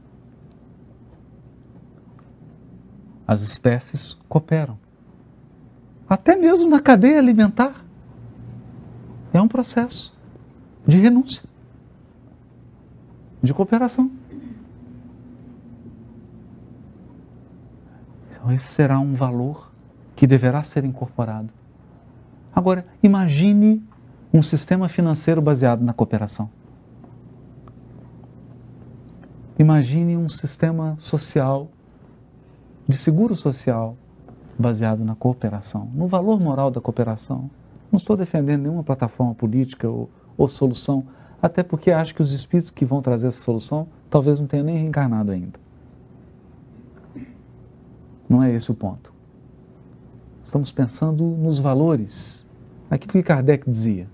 As 3.27 3.41
espécies 3.41 4.13
cooperam. 4.29 4.86
Até 6.09 6.35
mesmo 6.35 6.69
na 6.69 6.79
cadeia 6.79 7.19
alimentar. 7.19 7.85
É 9.33 9.41
um 9.41 9.47
processo 9.47 10.17
de 10.87 10.97
renúncia, 10.97 11.43
de 13.43 13.53
cooperação. 13.53 14.09
Então, 18.31 18.51
esse 18.53 18.67
será 18.67 18.97
um 18.99 19.13
valor 19.13 19.71
que 20.15 20.25
deverá 20.25 20.63
ser 20.63 20.85
incorporado 20.85 21.49
Agora, 22.57 22.87
imagine 23.03 23.83
um 24.33 24.41
sistema 24.41 24.89
financeiro 24.89 25.39
baseado 25.39 25.83
na 25.83 25.93
cooperação. 25.93 26.49
Imagine 29.59 30.17
um 30.17 30.27
sistema 30.27 30.95
social, 30.97 31.69
de 32.87 32.97
seguro 32.97 33.35
social, 33.35 33.95
baseado 34.57 35.03
na 35.03 35.15
cooperação, 35.15 35.89
no 35.93 36.07
valor 36.07 36.39
moral 36.39 36.71
da 36.71 36.81
cooperação. 36.81 37.49
Não 37.91 37.97
estou 37.97 38.17
defendendo 38.17 38.63
nenhuma 38.63 38.83
plataforma 38.83 39.33
política 39.35 39.89
ou, 39.89 40.09
ou 40.37 40.47
solução, 40.47 41.05
até 41.41 41.63
porque 41.63 41.91
acho 41.91 42.15
que 42.15 42.21
os 42.21 42.31
espíritos 42.31 42.71
que 42.71 42.85
vão 42.85 43.01
trazer 43.01 43.27
essa 43.27 43.43
solução 43.43 43.87
talvez 44.09 44.39
não 44.39 44.47
tenham 44.47 44.65
nem 44.65 44.77
reencarnado 44.77 45.31
ainda. 45.31 45.59
Não 48.27 48.43
é 48.43 48.53
esse 48.53 48.71
o 48.71 48.75
ponto. 48.75 49.13
Estamos 50.43 50.71
pensando 50.71 51.23
nos 51.23 51.59
valores 51.59 52.45
aquilo 52.89 53.11
que 53.11 53.23
Kardec 53.23 53.69
dizia. 53.69 54.07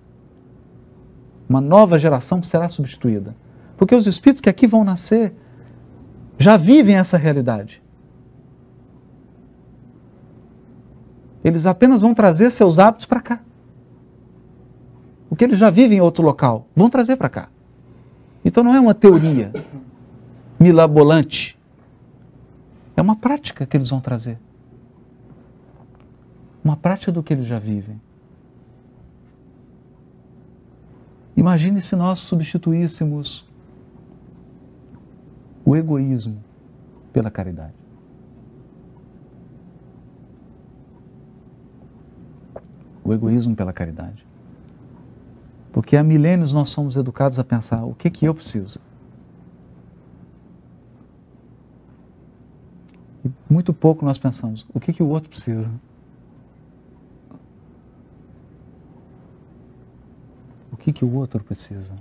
Uma 1.48 1.62
nova 1.62 2.00
geração 2.00 2.42
será 2.42 2.70
substituída. 2.70 3.36
Porque 3.78 3.96
os 3.96 4.08
espíritos 4.08 4.42
que 4.42 4.50
aqui 4.50 4.66
vão 4.66 4.84
nascer 4.84 5.34
já 6.40 6.58
vivem 6.58 6.96
essa 6.96 7.18
realidade. 7.18 7.83
Eles 11.44 11.66
apenas 11.66 12.02
vão 12.02 12.14
trazer 12.14 12.52
seus 12.52 12.80
hábitos 12.80 13.06
para 13.06 13.20
cá. 13.20 13.40
O 15.30 15.36
que 15.36 15.44
eles 15.44 15.60
já 15.60 15.70
vivem 15.70 15.98
em 15.98 16.02
outro 16.02 16.24
local, 16.24 16.68
vão 16.76 16.90
trazer 16.90 17.16
para 17.16 17.30
cá. 17.30 17.50
Então 18.46 18.64
não 18.64 18.74
é 18.74 18.80
uma 18.80 18.94
teoria 18.94 19.52
milabolante. 20.60 21.60
É 22.96 23.02
uma 23.02 23.16
prática 23.16 23.66
que 23.66 23.76
eles 23.76 23.90
vão 23.90 24.00
trazer. 24.00 24.38
Uma 26.64 26.78
prática 26.78 27.12
do 27.12 27.24
que 27.24 27.34
eles 27.34 27.46
já 27.46 27.60
vivem. 27.60 28.00
Imagine 31.36 31.82
se 31.82 31.96
nós 31.96 32.20
substituíssemos 32.20 33.46
o 35.66 35.76
egoísmo 35.76 36.42
pela 37.12 37.32
caridade. 37.32 37.83
O 43.04 43.14
egoísmo 43.14 43.56
pela 43.56 43.74
caridade. 43.74 44.26
Porque 45.72 45.98
há 45.98 46.04
milênios 46.04 46.54
nós 46.54 46.70
somos 46.70 46.96
educados 46.96 47.40
a 47.40 47.44
pensar: 47.44 47.84
o 47.84 47.94
que, 47.94 48.10
que 48.10 48.26
eu 48.26 48.34
preciso? 48.34 48.80
E 53.26 53.32
muito 53.50 53.74
pouco 53.74 54.06
nós 54.06 54.18
pensamos: 54.18 54.66
o 54.74 54.80
que, 54.80 54.94
que 54.94 55.04
o 55.04 55.08
outro 55.08 55.30
precisa? 55.30 55.70
que, 60.84 60.92
que 60.92 61.06
o 61.06 61.16
outro 61.16 61.42
precisa. 61.42 61.94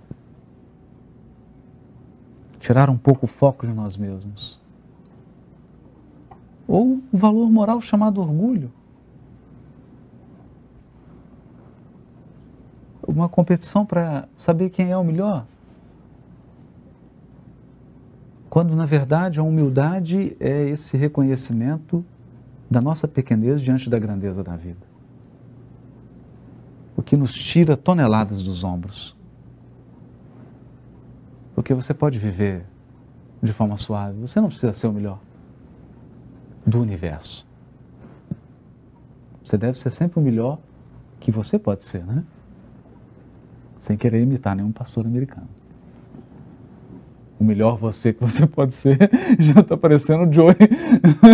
Tirar 2.58 2.90
um 2.90 2.98
pouco 2.98 3.26
o 3.26 3.28
foco 3.28 3.64
de 3.64 3.72
nós 3.72 3.96
mesmos. 3.96 4.60
Ou 6.66 7.00
o 7.12 7.16
valor 7.16 7.50
moral 7.50 7.80
chamado 7.80 8.20
orgulho. 8.20 8.72
Uma 13.12 13.28
competição 13.28 13.84
para 13.84 14.26
saber 14.36 14.70
quem 14.70 14.90
é 14.90 14.96
o 14.96 15.04
melhor. 15.04 15.44
Quando, 18.48 18.74
na 18.74 18.86
verdade, 18.86 19.38
a 19.38 19.42
humildade 19.42 20.34
é 20.40 20.68
esse 20.70 20.96
reconhecimento 20.96 22.02
da 22.70 22.80
nossa 22.80 23.06
pequenez 23.06 23.60
diante 23.60 23.90
da 23.90 23.98
grandeza 23.98 24.42
da 24.42 24.56
vida. 24.56 24.92
o 26.96 27.02
que 27.02 27.16
nos 27.16 27.32
tira 27.32 27.76
toneladas 27.76 28.44
dos 28.44 28.62
ombros. 28.62 29.16
Porque 31.52 31.74
você 31.74 31.92
pode 31.92 32.16
viver 32.18 32.64
de 33.42 33.52
forma 33.52 33.76
suave, 33.76 34.20
você 34.20 34.40
não 34.40 34.48
precisa 34.48 34.72
ser 34.72 34.86
o 34.86 34.92
melhor 34.92 35.18
do 36.64 36.80
universo. 36.80 37.44
Você 39.44 39.58
deve 39.58 39.76
ser 39.76 39.90
sempre 39.90 40.20
o 40.20 40.22
melhor 40.22 40.60
que 41.18 41.32
você 41.32 41.58
pode 41.58 41.84
ser, 41.84 42.04
né? 42.04 42.24
Sem 43.82 43.96
querer 43.96 44.22
imitar 44.22 44.54
nenhum 44.54 44.70
pastor 44.70 45.04
americano. 45.04 45.48
O 47.38 47.42
melhor 47.42 47.76
você 47.76 48.12
que 48.12 48.20
você 48.20 48.46
pode 48.46 48.72
ser 48.72 48.96
já 49.40 49.60
está 49.60 49.76
parecendo 49.76 50.22
o 50.22 50.32
Joey 50.32 50.56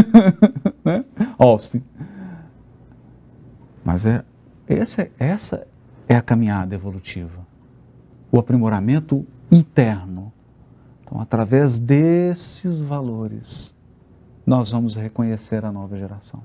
né? 0.82 1.04
Austin. 1.38 1.82
Mas 3.84 4.06
é, 4.06 4.24
essa, 4.66 5.10
essa 5.18 5.66
é 6.08 6.16
a 6.16 6.22
caminhada 6.22 6.74
evolutiva. 6.74 7.46
O 8.32 8.38
aprimoramento 8.38 9.26
interno. 9.52 10.32
Então, 11.04 11.20
através 11.20 11.78
desses 11.78 12.80
valores, 12.80 13.76
nós 14.46 14.72
vamos 14.72 14.94
reconhecer 14.96 15.66
a 15.66 15.72
nova 15.72 15.98
geração. 15.98 16.42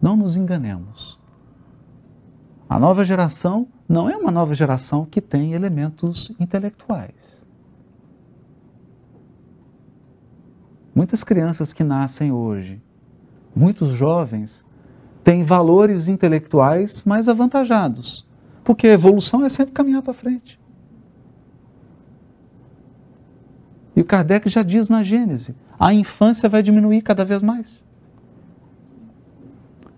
Não 0.00 0.16
nos 0.16 0.36
enganemos. 0.36 1.19
A 2.70 2.78
nova 2.78 3.04
geração 3.04 3.66
não 3.88 4.08
é 4.08 4.16
uma 4.16 4.30
nova 4.30 4.54
geração 4.54 5.04
que 5.04 5.20
tem 5.20 5.54
elementos 5.54 6.30
intelectuais. 6.38 7.10
Muitas 10.94 11.24
crianças 11.24 11.72
que 11.72 11.82
nascem 11.82 12.30
hoje, 12.30 12.80
muitos 13.56 13.88
jovens, 13.88 14.64
têm 15.24 15.42
valores 15.42 16.06
intelectuais 16.06 17.02
mais 17.02 17.26
avantajados, 17.26 18.24
porque 18.62 18.86
a 18.86 18.92
evolução 18.92 19.44
é 19.44 19.48
sempre 19.48 19.74
caminhar 19.74 20.02
para 20.02 20.14
frente. 20.14 20.60
E 23.96 24.00
o 24.00 24.04
Kardec 24.04 24.48
já 24.48 24.62
diz 24.62 24.88
na 24.88 25.02
Gênese: 25.02 25.56
a 25.76 25.92
infância 25.92 26.48
vai 26.48 26.62
diminuir 26.62 27.02
cada 27.02 27.24
vez 27.24 27.42
mais. 27.42 27.82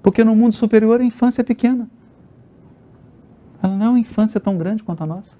Porque 0.02 0.24
no 0.24 0.34
mundo 0.34 0.54
superior 0.54 1.02
a 1.02 1.04
infância 1.04 1.42
é 1.42 1.44
pequena. 1.44 1.86
Ela 3.62 3.76
não 3.76 3.86
é 3.86 3.88
uma 3.90 3.98
infância 3.98 4.40
tão 4.40 4.58
grande 4.58 4.82
quanto 4.82 5.04
a 5.04 5.06
nossa. 5.06 5.36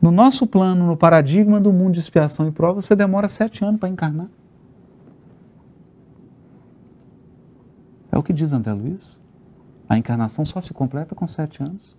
No 0.00 0.10
nosso 0.10 0.46
plano, 0.46 0.86
no 0.86 0.96
paradigma 0.96 1.60
do 1.60 1.72
mundo 1.72 1.94
de 1.94 2.00
expiação 2.00 2.48
e 2.48 2.52
prova, 2.52 2.80
você 2.80 2.96
demora 2.96 3.28
sete 3.28 3.64
anos 3.64 3.78
para 3.78 3.88
encarnar. 3.88 4.28
É 8.10 8.16
o 8.16 8.22
que 8.22 8.32
diz 8.32 8.52
André 8.52 8.72
Luiz. 8.72 9.20
A 9.88 9.98
encarnação 9.98 10.44
só 10.44 10.60
se 10.60 10.72
completa 10.72 11.14
com 11.14 11.26
sete 11.26 11.62
anos. 11.62 11.94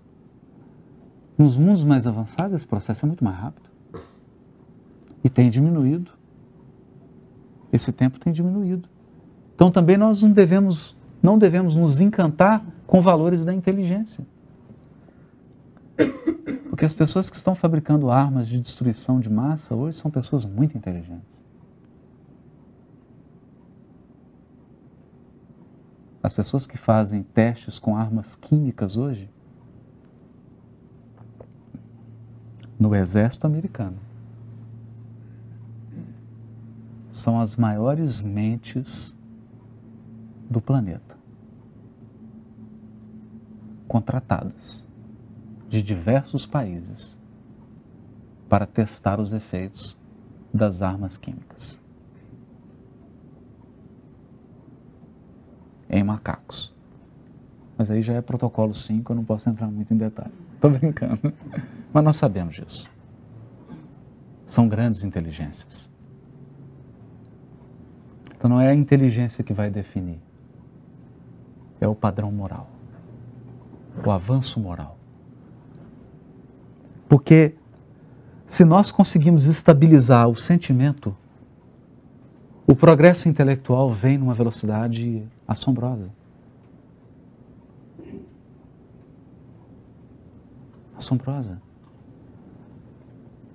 Nos 1.38 1.56
mundos 1.56 1.84
mais 1.84 2.08
avançados, 2.08 2.56
esse 2.56 2.66
processo 2.68 3.06
é 3.06 3.08
muito 3.08 3.24
mais 3.24 3.38
rápido. 3.38 3.70
E 5.24 5.30
tem 5.30 5.50
diminuído. 5.50 6.12
Esse 7.72 7.92
tempo 7.92 8.20
tem 8.20 8.34
diminuído. 8.34 8.90
Então 9.54 9.70
também 9.70 9.98
nós 9.98 10.22
não 10.22 10.32
devemos, 10.32 10.96
não 11.22 11.38
devemos 11.38 11.76
nos 11.76 12.00
encantar 12.00 12.66
com 12.88 13.02
valores 13.02 13.46
da 13.46 13.54
inteligência. 13.54 14.26
Porque 16.78 16.86
as 16.86 16.94
pessoas 16.94 17.28
que 17.28 17.36
estão 17.36 17.56
fabricando 17.56 18.12
armas 18.12 18.48
de 18.48 18.62
destruição 18.62 19.20
de 19.20 19.28
massa 19.28 19.74
hoje 19.74 19.98
são 19.98 20.12
pessoas 20.12 20.46
muito 20.46 20.78
inteligentes. 20.78 21.44
As 26.22 26.36
pessoas 26.36 26.68
que 26.68 26.78
fazem 26.78 27.24
testes 27.24 27.80
com 27.80 27.98
armas 27.98 28.36
químicas 28.36 28.96
hoje, 28.96 29.28
no 32.80 32.94
exército 32.94 33.48
americano, 33.48 33.98
são 37.12 37.42
as 37.42 37.58
maiores 37.58 38.22
mentes 38.22 39.18
do 40.48 40.62
planeta, 40.62 41.18
contratadas 43.88 44.87
de 45.68 45.82
diversos 45.82 46.46
países 46.46 47.20
para 48.48 48.66
testar 48.66 49.20
os 49.20 49.34
efeitos 49.34 49.98
das 50.54 50.82
armas 50.82 51.18
químicas 51.18 51.80
em 55.90 56.04
macacos. 56.04 56.74
Mas 57.78 57.92
aí 57.92 58.02
já 58.02 58.14
é 58.14 58.22
protocolo 58.22 58.74
5, 58.74 59.12
eu 59.12 59.16
não 59.16 59.24
posso 59.24 59.50
entrar 59.50 59.68
muito 59.68 59.94
em 59.94 59.98
detalhe. 59.98 60.34
Estou 60.56 60.72
brincando. 60.72 61.34
Mas 61.94 62.04
nós 62.04 62.16
sabemos 62.16 62.56
disso. 62.56 62.90
São 64.48 64.68
grandes 64.68 65.04
inteligências. 65.04 65.92
Então 68.36 68.50
não 68.50 68.62
é 68.62 68.70
a 68.70 68.76
inteligência 68.76 69.44
que 69.44 69.54
vai 69.54 69.70
definir, 69.70 70.20
é 71.82 71.88
o 71.88 71.96
padrão 71.96 72.32
moral, 72.32 72.70
o 74.06 74.12
avanço 74.12 74.60
moral. 74.60 74.97
Porque 77.08 77.56
se 78.48 78.64
nós 78.64 78.92
conseguimos 78.92 79.46
estabilizar 79.46 80.28
o 80.30 80.36
sentimento, 80.36 81.16
o 82.66 82.76
progresso 82.76 83.30
intelectual 83.30 83.90
vem 83.92 84.18
numa 84.18 84.34
velocidade 84.34 85.24
assombrosa. 85.48 86.10
Assombrosa. 90.98 91.62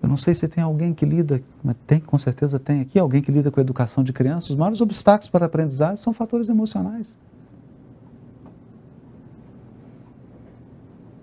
Eu 0.03 0.09
não 0.09 0.17
sei 0.17 0.35
se 0.35 0.49
tem 0.49 0.65
alguém 0.65 0.93
que 0.93 1.07
lida, 1.07 1.43
mas 1.63 1.77
tem, 1.87 2.01
com 2.01 2.19
certeza 2.19 2.59
tem 2.59 2.81
aqui, 2.81 2.99
alguém 2.99 3.23
que 3.23 3.31
lida 3.31 3.51
com 3.51 3.61
a 3.61 3.63
educação 3.63 4.03
de 4.03 4.13
crianças. 4.13 4.51
Os 4.51 4.57
maiores 4.57 4.81
obstáculos 4.81 5.31
para 5.31 5.45
a 5.45 5.47
aprendizagem 5.47 5.97
são 5.97 6.13
fatores 6.13 6.49
emocionais. 6.49 7.17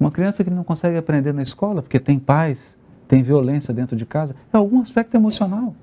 Uma 0.10 0.14
criança 0.14 0.44
que 0.44 0.50
não 0.50 0.64
consegue 0.64 0.98
aprender 0.98 1.32
na 1.32 1.44
escola 1.44 1.84
porque 1.84 2.00
tem 2.00 2.18
pais, 2.18 2.80
tem 3.08 3.22
violência 3.22 3.72
dentro 3.72 3.96
de 3.96 4.08
casa, 4.08 4.36
é 4.52 4.58
algum 4.58 4.82
aspecto 4.82 5.16
emocional. 5.16 5.76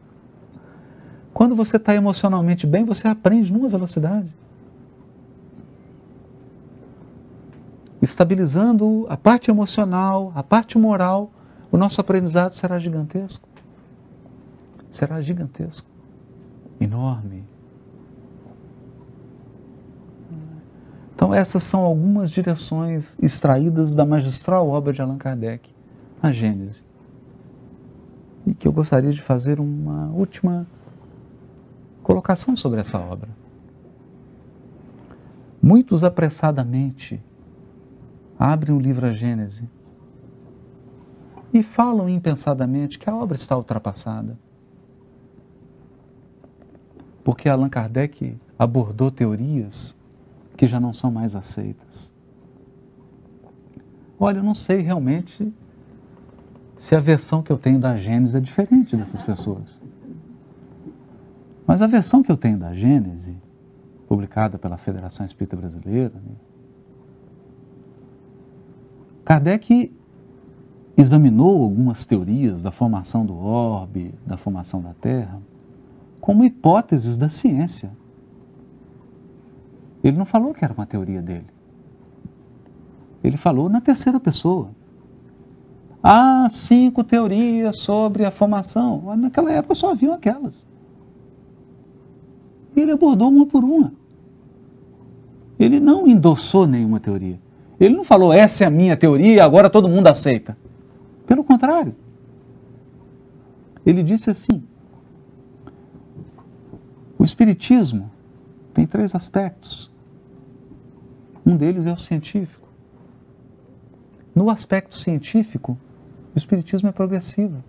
Quando 1.33 1.55
você 1.55 1.77
está 1.77 1.95
emocionalmente 1.95 2.67
bem, 2.67 2.85
você 2.85 3.07
aprende 3.07 3.53
numa 3.53 3.69
velocidade. 3.69 4.29
Estabilizando 8.03 9.07
a 9.09 9.17
parte 9.17 9.49
emocional, 9.49 10.33
a 10.35 10.43
parte 10.43 10.77
moral, 10.77 11.31
o 11.71 11.77
nosso 11.77 12.01
aprendizado 12.01 12.53
será 12.55 12.81
gigantesco. 12.81 13.49
Será 14.91 15.21
gigantesco. 15.21 15.89
Enorme. 16.81 17.45
Então, 21.17 21.33
essas 21.33 21.63
são 21.63 21.81
algumas 21.81 22.31
direções 22.31 23.17
extraídas 23.23 23.95
da 23.95 24.05
magistral 24.05 24.69
obra 24.69 24.93
de 24.93 25.01
Allan 25.01 25.17
Kardec, 25.17 25.75
a 26.23 26.31
Gênese. 26.31 26.85
E 28.47 28.53
que 28.53 28.69
eu 28.69 28.73
gostaria 28.73 29.11
de 29.11 29.23
fazer 29.23 29.59
uma 29.59 30.11
última 30.11 30.67
colocação 32.03 32.55
sobre 32.55 32.81
essa 32.81 32.99
obra. 32.99 33.31
Muitos 35.63 36.05
apressadamente 36.05 37.19
abrem 38.39 38.77
o 38.77 38.79
livro 38.79 39.07
A 39.07 39.13
Gênese 39.15 39.67
e 41.51 41.63
falam 41.63 42.11
impensadamente 42.11 42.99
que 42.99 43.09
a 43.09 43.17
obra 43.17 43.39
está 43.39 43.57
ultrapassada. 43.57 44.39
Porque 47.25 47.49
Allan 47.49 47.71
Kardec 47.71 48.37
abordou 48.59 49.11
teorias 49.11 49.96
que 50.57 50.67
já 50.67 50.81
não 50.81 50.93
são 50.93 51.11
mais 51.11 51.37
aceitas. 51.37 52.13
Olha, 54.19 54.39
eu 54.39 54.43
não 54.43 54.55
sei 54.55 54.81
realmente 54.81 55.53
se 56.79 56.95
a 56.95 57.01
versão 57.01 57.43
que 57.43 57.53
eu 57.53 57.59
tenho 57.59 57.79
da 57.79 57.97
Gênesis 57.97 58.35
é 58.35 58.41
diferente 58.41 58.97
dessas 58.97 59.23
pessoas. 59.23 59.81
Mas 61.67 61.83
a 61.83 61.87
versão 61.87 62.23
que 62.23 62.31
eu 62.31 62.37
tenho 62.37 62.59
da 62.59 62.73
Gênesis, 62.73 63.35
publicada 64.09 64.59
pela 64.59 64.77
Federação 64.77 65.27
Espírita 65.27 65.57
Brasileira, 65.57 66.15
né, 66.15 66.35
Kardec 69.25 69.93
examinou 70.97 71.65
algumas 71.65 72.07
teorias 72.07 72.63
da 72.63 72.71
formação 72.71 73.27
do 73.27 73.37
orbe, 73.37 74.15
da 74.25 74.37
formação 74.37 74.81
da 74.81 74.95
Terra, 74.95 75.41
como 76.21 76.45
hipóteses 76.45 77.17
da 77.17 77.29
ciência. 77.29 77.91
Ele 80.07 80.17
não 80.17 80.25
falou 80.25 80.55
que 80.55 80.65
era 80.65 80.73
uma 80.73 80.87
teoria 80.87 81.21
dele. 81.21 81.47
Ele 83.25 83.37
falou 83.37 83.69
na 83.69 83.81
terceira 83.81 84.21
pessoa. 84.21 84.71
Há 86.01 86.49
cinco 86.49 87.03
teorias 87.03 87.81
sobre 87.81 88.25
a 88.25 88.31
formação. 88.31 89.17
Naquela 89.17 89.51
época 89.51 89.75
só 89.75 89.91
haviam 89.91 90.15
aquelas. 90.15 90.65
E 92.77 92.81
ele 92.81 92.93
abordou 92.93 93.29
uma 93.29 93.47
por 93.47 93.65
uma. 93.65 93.93
Ele 95.59 95.81
não 95.81 96.07
endossou 96.07 96.69
nenhuma 96.69 97.01
teoria. 97.01 97.41
Ele 97.81 97.97
não 97.97 98.05
falou, 98.05 98.33
essa 98.33 98.63
é 98.63 98.67
a 98.69 98.71
minha 98.71 98.97
teoria 98.97 99.45
agora 99.45 99.69
todo 99.69 99.89
mundo 99.89 100.07
aceita. 100.07 100.57
Pelo 101.27 101.43
contrário. 101.43 101.97
Ele 103.85 104.05
disse 104.05 104.31
assim: 104.31 104.63
o 107.19 107.25
Espiritismo 107.25 108.09
tem 108.73 108.87
três 108.87 109.13
aspectos. 109.13 109.96
Um 111.47 111.57
deles 111.57 111.87
é 111.87 111.93
o 111.93 111.97
científico. 111.97 112.69
No 114.35 114.51
aspecto 114.51 114.99
científico, 114.99 115.79
o 116.35 116.39
Espiritismo 116.39 116.89
é 116.89 116.93
progressivo. 116.93 117.63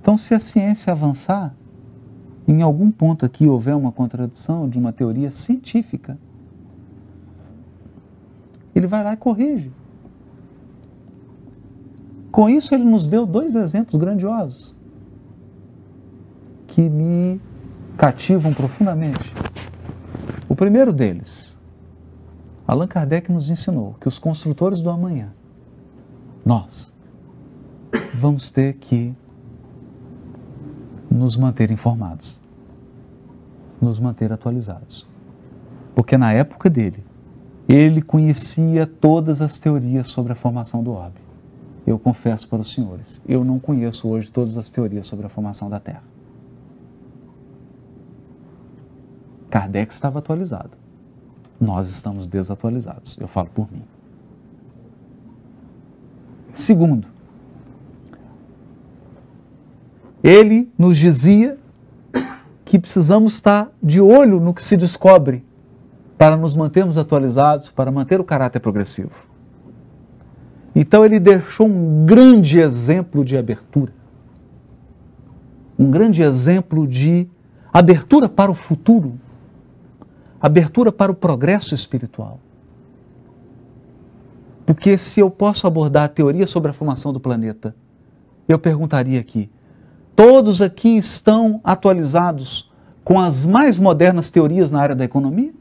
Então, 0.00 0.18
se 0.18 0.34
a 0.34 0.40
ciência 0.40 0.92
avançar, 0.92 1.54
em 2.46 2.60
algum 2.60 2.90
ponto 2.90 3.24
aqui 3.24 3.46
houver 3.46 3.76
uma 3.76 3.92
contradição 3.92 4.68
de 4.68 4.78
uma 4.78 4.92
teoria 4.92 5.30
científica, 5.30 6.18
ele 8.74 8.86
vai 8.86 9.04
lá 9.04 9.12
e 9.12 9.16
corrige. 9.16 9.70
Com 12.32 12.48
isso, 12.48 12.74
ele 12.74 12.84
nos 12.84 13.06
deu 13.06 13.24
dois 13.26 13.54
exemplos 13.54 14.00
grandiosos 14.00 14.74
que 16.66 16.88
me 16.88 17.40
cativam 17.96 18.52
profundamente. 18.52 19.32
O 20.58 20.66
primeiro 20.68 20.92
deles, 20.92 21.56
Allan 22.66 22.88
Kardec 22.88 23.30
nos 23.30 23.48
ensinou 23.48 23.94
que 24.00 24.08
os 24.08 24.18
construtores 24.18 24.82
do 24.82 24.90
amanhã, 24.90 25.32
nós, 26.44 26.92
vamos 28.12 28.50
ter 28.50 28.74
que 28.74 29.14
nos 31.08 31.36
manter 31.36 31.70
informados, 31.70 32.40
nos 33.80 34.00
manter 34.00 34.32
atualizados. 34.32 35.06
Porque 35.94 36.18
na 36.18 36.32
época 36.32 36.68
dele, 36.68 37.04
ele 37.68 38.02
conhecia 38.02 38.84
todas 38.84 39.40
as 39.40 39.60
teorias 39.60 40.08
sobre 40.08 40.32
a 40.32 40.34
formação 40.34 40.82
do 40.82 40.90
orbe. 40.90 41.20
Eu 41.86 42.00
confesso 42.00 42.48
para 42.48 42.62
os 42.62 42.72
senhores, 42.72 43.22
eu 43.28 43.44
não 43.44 43.60
conheço 43.60 44.08
hoje 44.08 44.28
todas 44.28 44.58
as 44.58 44.68
teorias 44.68 45.06
sobre 45.06 45.24
a 45.24 45.28
formação 45.28 45.70
da 45.70 45.78
Terra. 45.78 46.02
Kardec 49.50 49.92
estava 49.92 50.18
atualizado. 50.18 50.70
Nós 51.60 51.88
estamos 51.88 52.26
desatualizados. 52.28 53.16
Eu 53.20 53.26
falo 53.26 53.48
por 53.48 53.70
mim. 53.72 53.82
Segundo, 56.54 57.06
ele 60.22 60.70
nos 60.76 60.96
dizia 60.96 61.58
que 62.64 62.78
precisamos 62.78 63.34
estar 63.34 63.70
de 63.82 64.00
olho 64.00 64.40
no 64.40 64.52
que 64.52 64.62
se 64.62 64.76
descobre 64.76 65.44
para 66.18 66.36
nos 66.36 66.54
mantermos 66.54 66.98
atualizados, 66.98 67.70
para 67.70 67.90
manter 67.90 68.20
o 68.20 68.24
caráter 68.24 68.60
progressivo. 68.60 69.12
Então 70.74 71.04
ele 71.04 71.18
deixou 71.18 71.66
um 71.66 72.04
grande 72.04 72.58
exemplo 72.58 73.24
de 73.24 73.36
abertura. 73.36 73.92
Um 75.78 75.90
grande 75.90 76.22
exemplo 76.22 76.86
de 76.86 77.28
abertura 77.72 78.28
para 78.28 78.50
o 78.50 78.54
futuro 78.54 79.18
abertura 80.40 80.92
para 80.92 81.12
o 81.12 81.14
progresso 81.14 81.74
espiritual. 81.74 82.40
Porque 84.64 84.98
se 84.98 85.20
eu 85.20 85.30
posso 85.30 85.66
abordar 85.66 86.04
a 86.04 86.08
teoria 86.08 86.46
sobre 86.46 86.70
a 86.70 86.74
formação 86.74 87.12
do 87.12 87.18
planeta, 87.18 87.74
eu 88.46 88.58
perguntaria 88.58 89.18
aqui: 89.18 89.50
todos 90.14 90.60
aqui 90.60 90.96
estão 90.96 91.60
atualizados 91.64 92.70
com 93.02 93.18
as 93.18 93.46
mais 93.46 93.78
modernas 93.78 94.30
teorias 94.30 94.70
na 94.70 94.80
área 94.80 94.94
da 94.94 95.04
economia? 95.04 95.52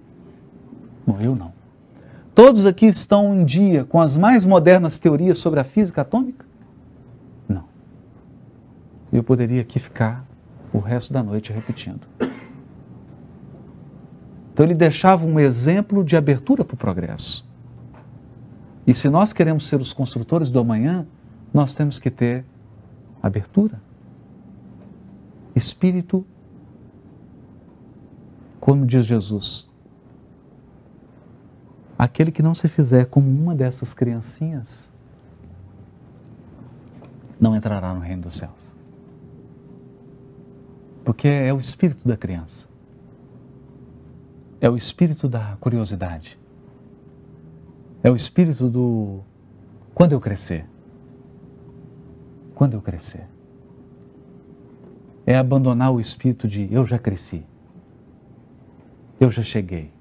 Não, 1.05 1.21
eu 1.21 1.35
não. 1.35 1.53
Todos 2.35 2.65
aqui 2.65 2.85
estão 2.85 3.33
em 3.33 3.45
dia 3.45 3.85
com 3.85 4.01
as 4.01 4.17
mais 4.17 4.43
modernas 4.43 4.99
teorias 4.99 5.39
sobre 5.39 5.59
a 5.59 5.63
física 5.63 6.01
atômica? 6.01 6.45
Não. 7.47 7.63
Eu 9.11 9.23
poderia 9.23 9.61
aqui 9.61 9.79
ficar 9.79 10.25
o 10.73 10.79
resto 10.79 11.13
da 11.13 11.23
noite 11.23 11.51
repetindo. 11.53 12.01
Então 14.57 14.65
ele 14.65 14.73
deixava 14.73 15.23
um 15.23 15.39
exemplo 15.39 16.03
de 16.03 16.17
abertura 16.17 16.65
para 16.65 16.73
o 16.73 16.77
progresso. 16.77 17.45
E 18.87 18.93
se 18.95 19.07
nós 19.07 19.31
queremos 19.31 19.67
ser 19.67 19.79
os 19.79 19.93
construtores 19.93 20.49
do 20.49 20.57
amanhã, 20.57 21.05
nós 21.53 21.75
temos 21.75 21.99
que 21.99 22.09
ter 22.09 22.43
abertura. 23.21 23.79
Espírito, 25.55 26.25
como 28.59 28.83
diz 28.83 29.05
Jesus, 29.05 29.69
aquele 31.95 32.31
que 32.31 32.41
não 32.41 32.55
se 32.55 32.67
fizer 32.67 33.05
como 33.05 33.29
uma 33.29 33.53
dessas 33.53 33.93
criancinhas, 33.93 34.91
não 37.39 37.55
entrará 37.55 37.93
no 37.93 37.99
reino 37.99 38.23
dos 38.23 38.37
céus. 38.37 38.75
Porque 41.05 41.27
é 41.27 41.53
o 41.53 41.59
espírito 41.59 42.07
da 42.07 42.17
criança 42.17 42.67
é 44.59 44.69
o 44.69 44.75
espírito 44.75 45.27
da 45.27 45.55
curiosidade. 45.59 46.37
É 48.03 48.09
o 48.09 48.15
espírito 48.15 48.69
do 48.69 49.21
quando 49.93 50.11
eu 50.11 50.19
crescer. 50.19 50.65
Quando 52.55 52.73
eu 52.73 52.81
crescer. 52.81 53.27
É 55.25 55.37
abandonar 55.37 55.91
o 55.91 55.99
espírito 55.99 56.47
de 56.47 56.71
eu 56.71 56.85
já 56.85 56.97
cresci. 56.97 57.45
Eu 59.19 59.29
já 59.29 59.43
cheguei. 59.43 59.91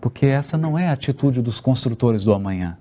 Porque 0.00 0.26
essa 0.26 0.58
não 0.58 0.78
é 0.78 0.88
a 0.88 0.92
atitude 0.92 1.40
dos 1.40 1.60
construtores 1.60 2.24
do 2.24 2.32
amanhã. 2.32 2.76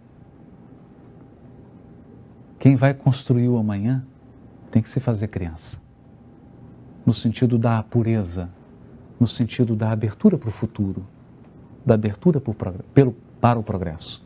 Quem 2.60 2.76
vai 2.76 2.94
construir 2.94 3.48
o 3.48 3.58
amanhã 3.58 4.06
tem 4.72 4.82
que 4.82 4.90
se 4.90 5.00
fazer 5.00 5.28
criança. 5.28 5.82
No 7.06 7.14
sentido 7.14 7.58
da 7.58 7.82
pureza, 7.84 8.50
no 9.24 9.28
sentido 9.28 9.74
da 9.74 9.90
abertura 9.90 10.38
para 10.38 10.50
o 10.50 10.52
futuro, 10.52 11.02
da 11.86 11.94
abertura 11.94 12.42
pelo, 12.94 13.16
para 13.40 13.58
o 13.58 13.64
progresso. 13.64 14.22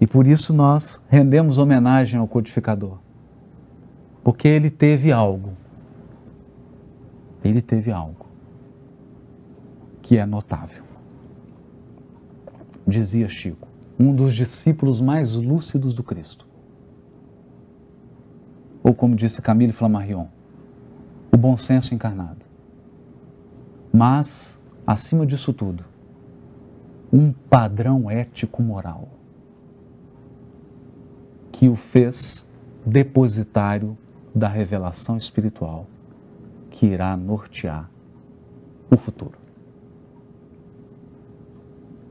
E 0.00 0.06
por 0.06 0.28
isso 0.28 0.52
nós 0.52 1.02
rendemos 1.08 1.58
homenagem 1.58 2.20
ao 2.20 2.28
codificador, 2.28 2.98
porque 4.22 4.46
ele 4.46 4.70
teve 4.70 5.10
algo, 5.10 5.54
ele 7.42 7.60
teve 7.60 7.90
algo 7.90 8.26
que 10.00 10.16
é 10.16 10.24
notável. 10.24 10.84
Dizia 12.86 13.28
Chico, 13.28 13.66
um 13.98 14.14
dos 14.14 14.32
discípulos 14.32 15.00
mais 15.00 15.34
lúcidos 15.34 15.92
do 15.92 16.04
Cristo. 16.04 16.46
Ou 18.80 18.94
como 18.94 19.16
disse 19.16 19.42
Camille 19.42 19.72
Flammarion, 19.72 20.28
o 21.34 21.36
bom 21.36 21.58
senso 21.58 21.92
encarnado. 21.92 22.44
Mas, 23.92 24.56
acima 24.86 25.26
disso 25.26 25.52
tudo, 25.52 25.84
um 27.12 27.32
padrão 27.32 28.08
ético-moral 28.08 29.08
que 31.50 31.68
o 31.68 31.74
fez 31.74 32.48
depositário 32.86 33.98
da 34.32 34.46
revelação 34.46 35.16
espiritual 35.16 35.86
que 36.70 36.86
irá 36.86 37.16
nortear 37.16 37.90
o 38.88 38.96
futuro. 38.96 39.38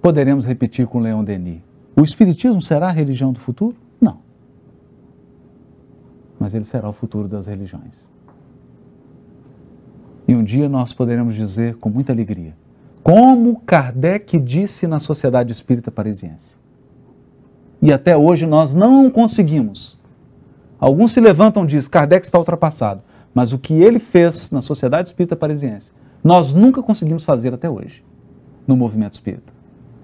Poderemos 0.02 0.44
repetir 0.44 0.86
com 0.86 1.00
Leon 1.00 1.24
Denis: 1.24 1.62
o 1.96 2.04
Espiritismo 2.04 2.62
será 2.62 2.88
a 2.88 2.92
religião 2.92 3.32
do 3.32 3.40
futuro? 3.40 3.78
Não. 4.02 4.20
Mas 6.38 6.54
ele 6.54 6.66
será 6.66 6.90
o 6.90 6.94
futuro 6.94 7.30
das 7.30 7.46
religiões. 7.46 8.12
Um 10.36 10.44
dia 10.44 10.68
nós 10.70 10.94
poderemos 10.94 11.36
dizer 11.36 11.76
com 11.76 11.90
muita 11.90 12.12
alegria, 12.12 12.54
como 13.04 13.60
Kardec 13.62 14.40
disse 14.40 14.88
na 14.88 15.00
Sociedade 15.00 15.52
Espírita 15.52 15.92
Parisiense. 15.92 16.56
E 17.82 17.92
até 17.92 18.16
hoje 18.16 18.46
nós 18.46 18.74
não 18.74 19.10
conseguimos. 19.10 20.00
Alguns 20.80 21.12
se 21.12 21.20
levantam 21.20 21.64
e 21.64 21.68
dizem, 21.68 21.90
Kardec 21.90 22.26
está 22.26 22.38
ultrapassado. 22.38 23.02
Mas 23.34 23.52
o 23.52 23.58
que 23.58 23.74
ele 23.74 24.00
fez 24.00 24.52
na 24.52 24.62
Sociedade 24.62 25.08
Espírita 25.08 25.36
Parisiense, 25.36 25.92
nós 26.24 26.54
nunca 26.54 26.84
conseguimos 26.84 27.26
fazer 27.26 27.54
até 27.54 27.70
hoje, 27.70 28.04
no 28.68 28.78
movimento 28.78 29.14
espírita. 29.14 29.52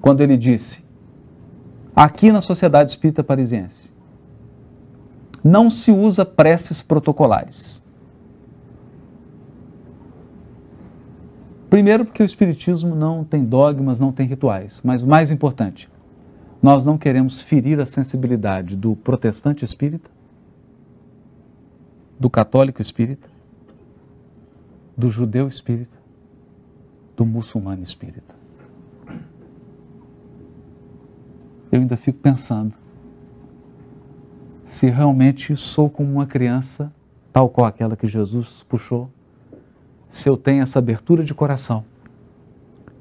Quando 0.02 0.22
ele 0.22 0.36
disse, 0.36 0.84
aqui 1.96 2.32
na 2.32 2.42
Sociedade 2.42 2.90
Espírita 2.90 3.24
Parisiense, 3.24 3.92
não 5.44 5.70
se 5.70 5.92
usa 5.92 6.26
preces 6.26 6.82
protocolares. 6.82 7.86
Primeiro, 11.70 12.06
porque 12.06 12.24
o 12.24 12.26
Espiritismo 12.26 12.96
não 12.96 13.24
tem 13.24 13.46
dogmas, 13.46 14.00
não 14.00 14.12
tem 14.12 14.28
rituais. 14.28 14.82
Mas 14.84 15.04
o 15.04 15.08
mais 15.08 15.30
importante, 15.30 15.90
nós 16.62 16.86
não 16.86 16.98
queremos 16.98 17.42
ferir 17.42 17.80
a 17.80 17.86
sensibilidade 17.86 18.76
do 18.76 18.96
protestante 18.96 19.64
espírita, 19.64 20.10
do 22.20 22.30
católico 22.30 22.82
espírita 22.82 23.30
do 25.00 25.10
judeu 25.10 25.48
espírita, 25.48 25.98
do 27.16 27.26
muçulmano 27.26 27.82
espírita. 27.84 28.36
Eu 31.72 31.80
ainda 31.80 31.96
fico 31.96 32.20
pensando 32.20 32.76
se 34.68 34.90
realmente 34.90 35.56
sou 35.56 35.90
como 35.90 36.12
uma 36.12 36.28
criança, 36.28 36.92
tal 37.32 37.48
qual 37.48 37.66
aquela 37.66 37.96
que 37.96 38.08
Jesus 38.08 38.66
puxou, 38.68 39.10
se 40.10 40.28
eu 40.28 40.36
tenho 40.36 40.64
essa 40.64 40.80
abertura 40.80 41.24
de 41.24 41.34
coração 41.34 41.86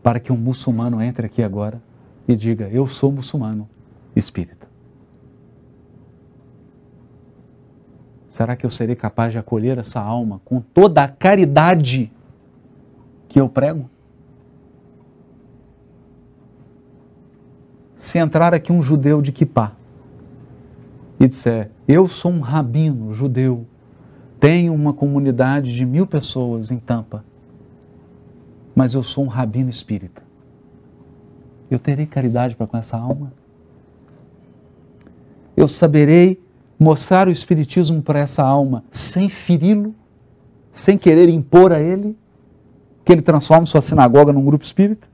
para 0.02 0.20
que 0.20 0.32
um 0.32 0.36
muçulmano 0.36 1.02
entre 1.02 1.26
aqui 1.26 1.42
agora 1.42 1.82
e 2.26 2.36
diga: 2.36 2.68
Eu 2.68 2.86
sou 2.86 3.10
muçulmano 3.10 3.68
espírita. 4.14 4.68
Será 8.28 8.54
que 8.54 8.64
eu 8.64 8.70
serei 8.70 8.94
capaz 8.94 9.32
de 9.32 9.38
acolher 9.38 9.78
essa 9.78 10.00
alma 10.00 10.40
com 10.44 10.60
toda 10.60 11.02
a 11.02 11.08
caridade 11.08 12.12
que 13.28 13.40
eu 13.40 13.48
prego? 13.48 13.90
Se 17.96 18.16
entrar 18.16 18.54
aqui 18.54 18.72
um 18.72 18.80
judeu 18.80 19.20
de 19.20 19.32
Kipá 19.32 19.72
e 21.18 21.26
disser: 21.26 21.70
Eu 21.88 22.06
sou 22.06 22.30
um 22.30 22.40
rabino 22.40 23.12
judeu, 23.12 23.66
tenho 24.40 24.72
uma 24.72 24.92
comunidade 24.92 25.74
de 25.74 25.84
mil 25.84 26.06
pessoas 26.06 26.70
em 26.70 26.78
Tampa, 26.78 27.24
mas 28.74 28.94
eu 28.94 29.02
sou 29.02 29.24
um 29.24 29.28
rabino 29.28 29.68
espírita. 29.68 30.22
Eu 31.70 31.78
terei 31.78 32.06
caridade 32.06 32.56
para 32.56 32.66
com 32.66 32.76
essa 32.76 32.96
alma? 32.96 33.32
Eu 35.56 35.66
saberei 35.66 36.40
mostrar 36.78 37.26
o 37.26 37.32
Espiritismo 37.32 38.00
para 38.00 38.20
essa 38.20 38.42
alma 38.42 38.84
sem 38.90 39.28
feri-lo, 39.28 39.94
sem 40.72 40.96
querer 40.96 41.28
impor 41.28 41.72
a 41.72 41.80
ele 41.80 42.16
que 43.04 43.12
ele 43.12 43.22
transforme 43.22 43.66
sua 43.66 43.82
sinagoga 43.82 44.32
num 44.32 44.44
grupo 44.44 44.64
espírita? 44.64 45.08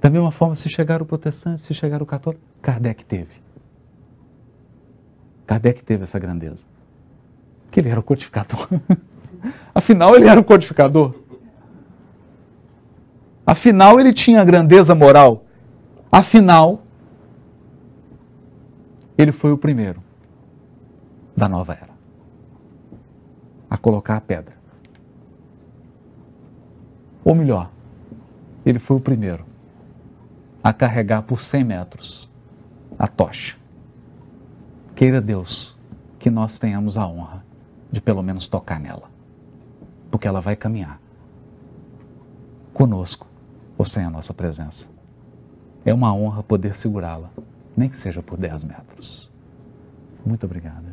Da 0.00 0.08
mesma 0.08 0.30
forma, 0.30 0.54
se 0.54 0.68
chegar 0.68 1.02
o 1.02 1.04
protestante, 1.04 1.60
se 1.60 1.74
chegar 1.74 2.00
o 2.00 2.06
católico, 2.06 2.42
Kardec 2.62 3.04
teve. 3.04 3.47
Kardec 5.48 5.82
teve 5.82 6.04
essa 6.04 6.18
grandeza. 6.18 6.62
Que 7.70 7.80
ele 7.80 7.88
era 7.88 7.98
o 7.98 8.02
codificador. 8.02 8.68
Afinal, 9.74 10.14
ele 10.14 10.28
era 10.28 10.38
o 10.38 10.44
codificador. 10.44 11.14
Afinal, 13.46 13.98
ele 13.98 14.12
tinha 14.12 14.44
grandeza 14.44 14.94
moral. 14.94 15.46
Afinal, 16.12 16.82
ele 19.16 19.32
foi 19.32 19.50
o 19.50 19.56
primeiro 19.56 20.02
da 21.34 21.48
nova 21.48 21.72
era 21.72 21.96
a 23.70 23.78
colocar 23.78 24.16
a 24.16 24.20
pedra. 24.20 24.54
Ou 27.24 27.34
melhor, 27.34 27.70
ele 28.66 28.78
foi 28.78 28.98
o 28.98 29.00
primeiro 29.00 29.46
a 30.62 30.72
carregar 30.74 31.22
por 31.22 31.40
100 31.40 31.64
metros 31.64 32.30
a 32.98 33.06
tocha. 33.06 33.56
Queira 34.98 35.20
Deus 35.20 35.78
que 36.18 36.28
nós 36.28 36.58
tenhamos 36.58 36.98
a 36.98 37.06
honra 37.06 37.44
de 37.88 38.00
pelo 38.00 38.20
menos 38.20 38.48
tocar 38.48 38.80
nela, 38.80 39.08
porque 40.10 40.26
ela 40.26 40.40
vai 40.40 40.56
caminhar 40.56 41.00
conosco 42.74 43.24
ou 43.78 43.86
sem 43.86 44.02
a 44.02 44.10
nossa 44.10 44.34
presença. 44.34 44.88
É 45.84 45.94
uma 45.94 46.12
honra 46.12 46.42
poder 46.42 46.74
segurá-la, 46.76 47.30
nem 47.76 47.88
que 47.88 47.96
seja 47.96 48.20
por 48.24 48.36
10 48.36 48.64
metros. 48.64 49.32
Muito 50.26 50.44
obrigada. 50.46 50.87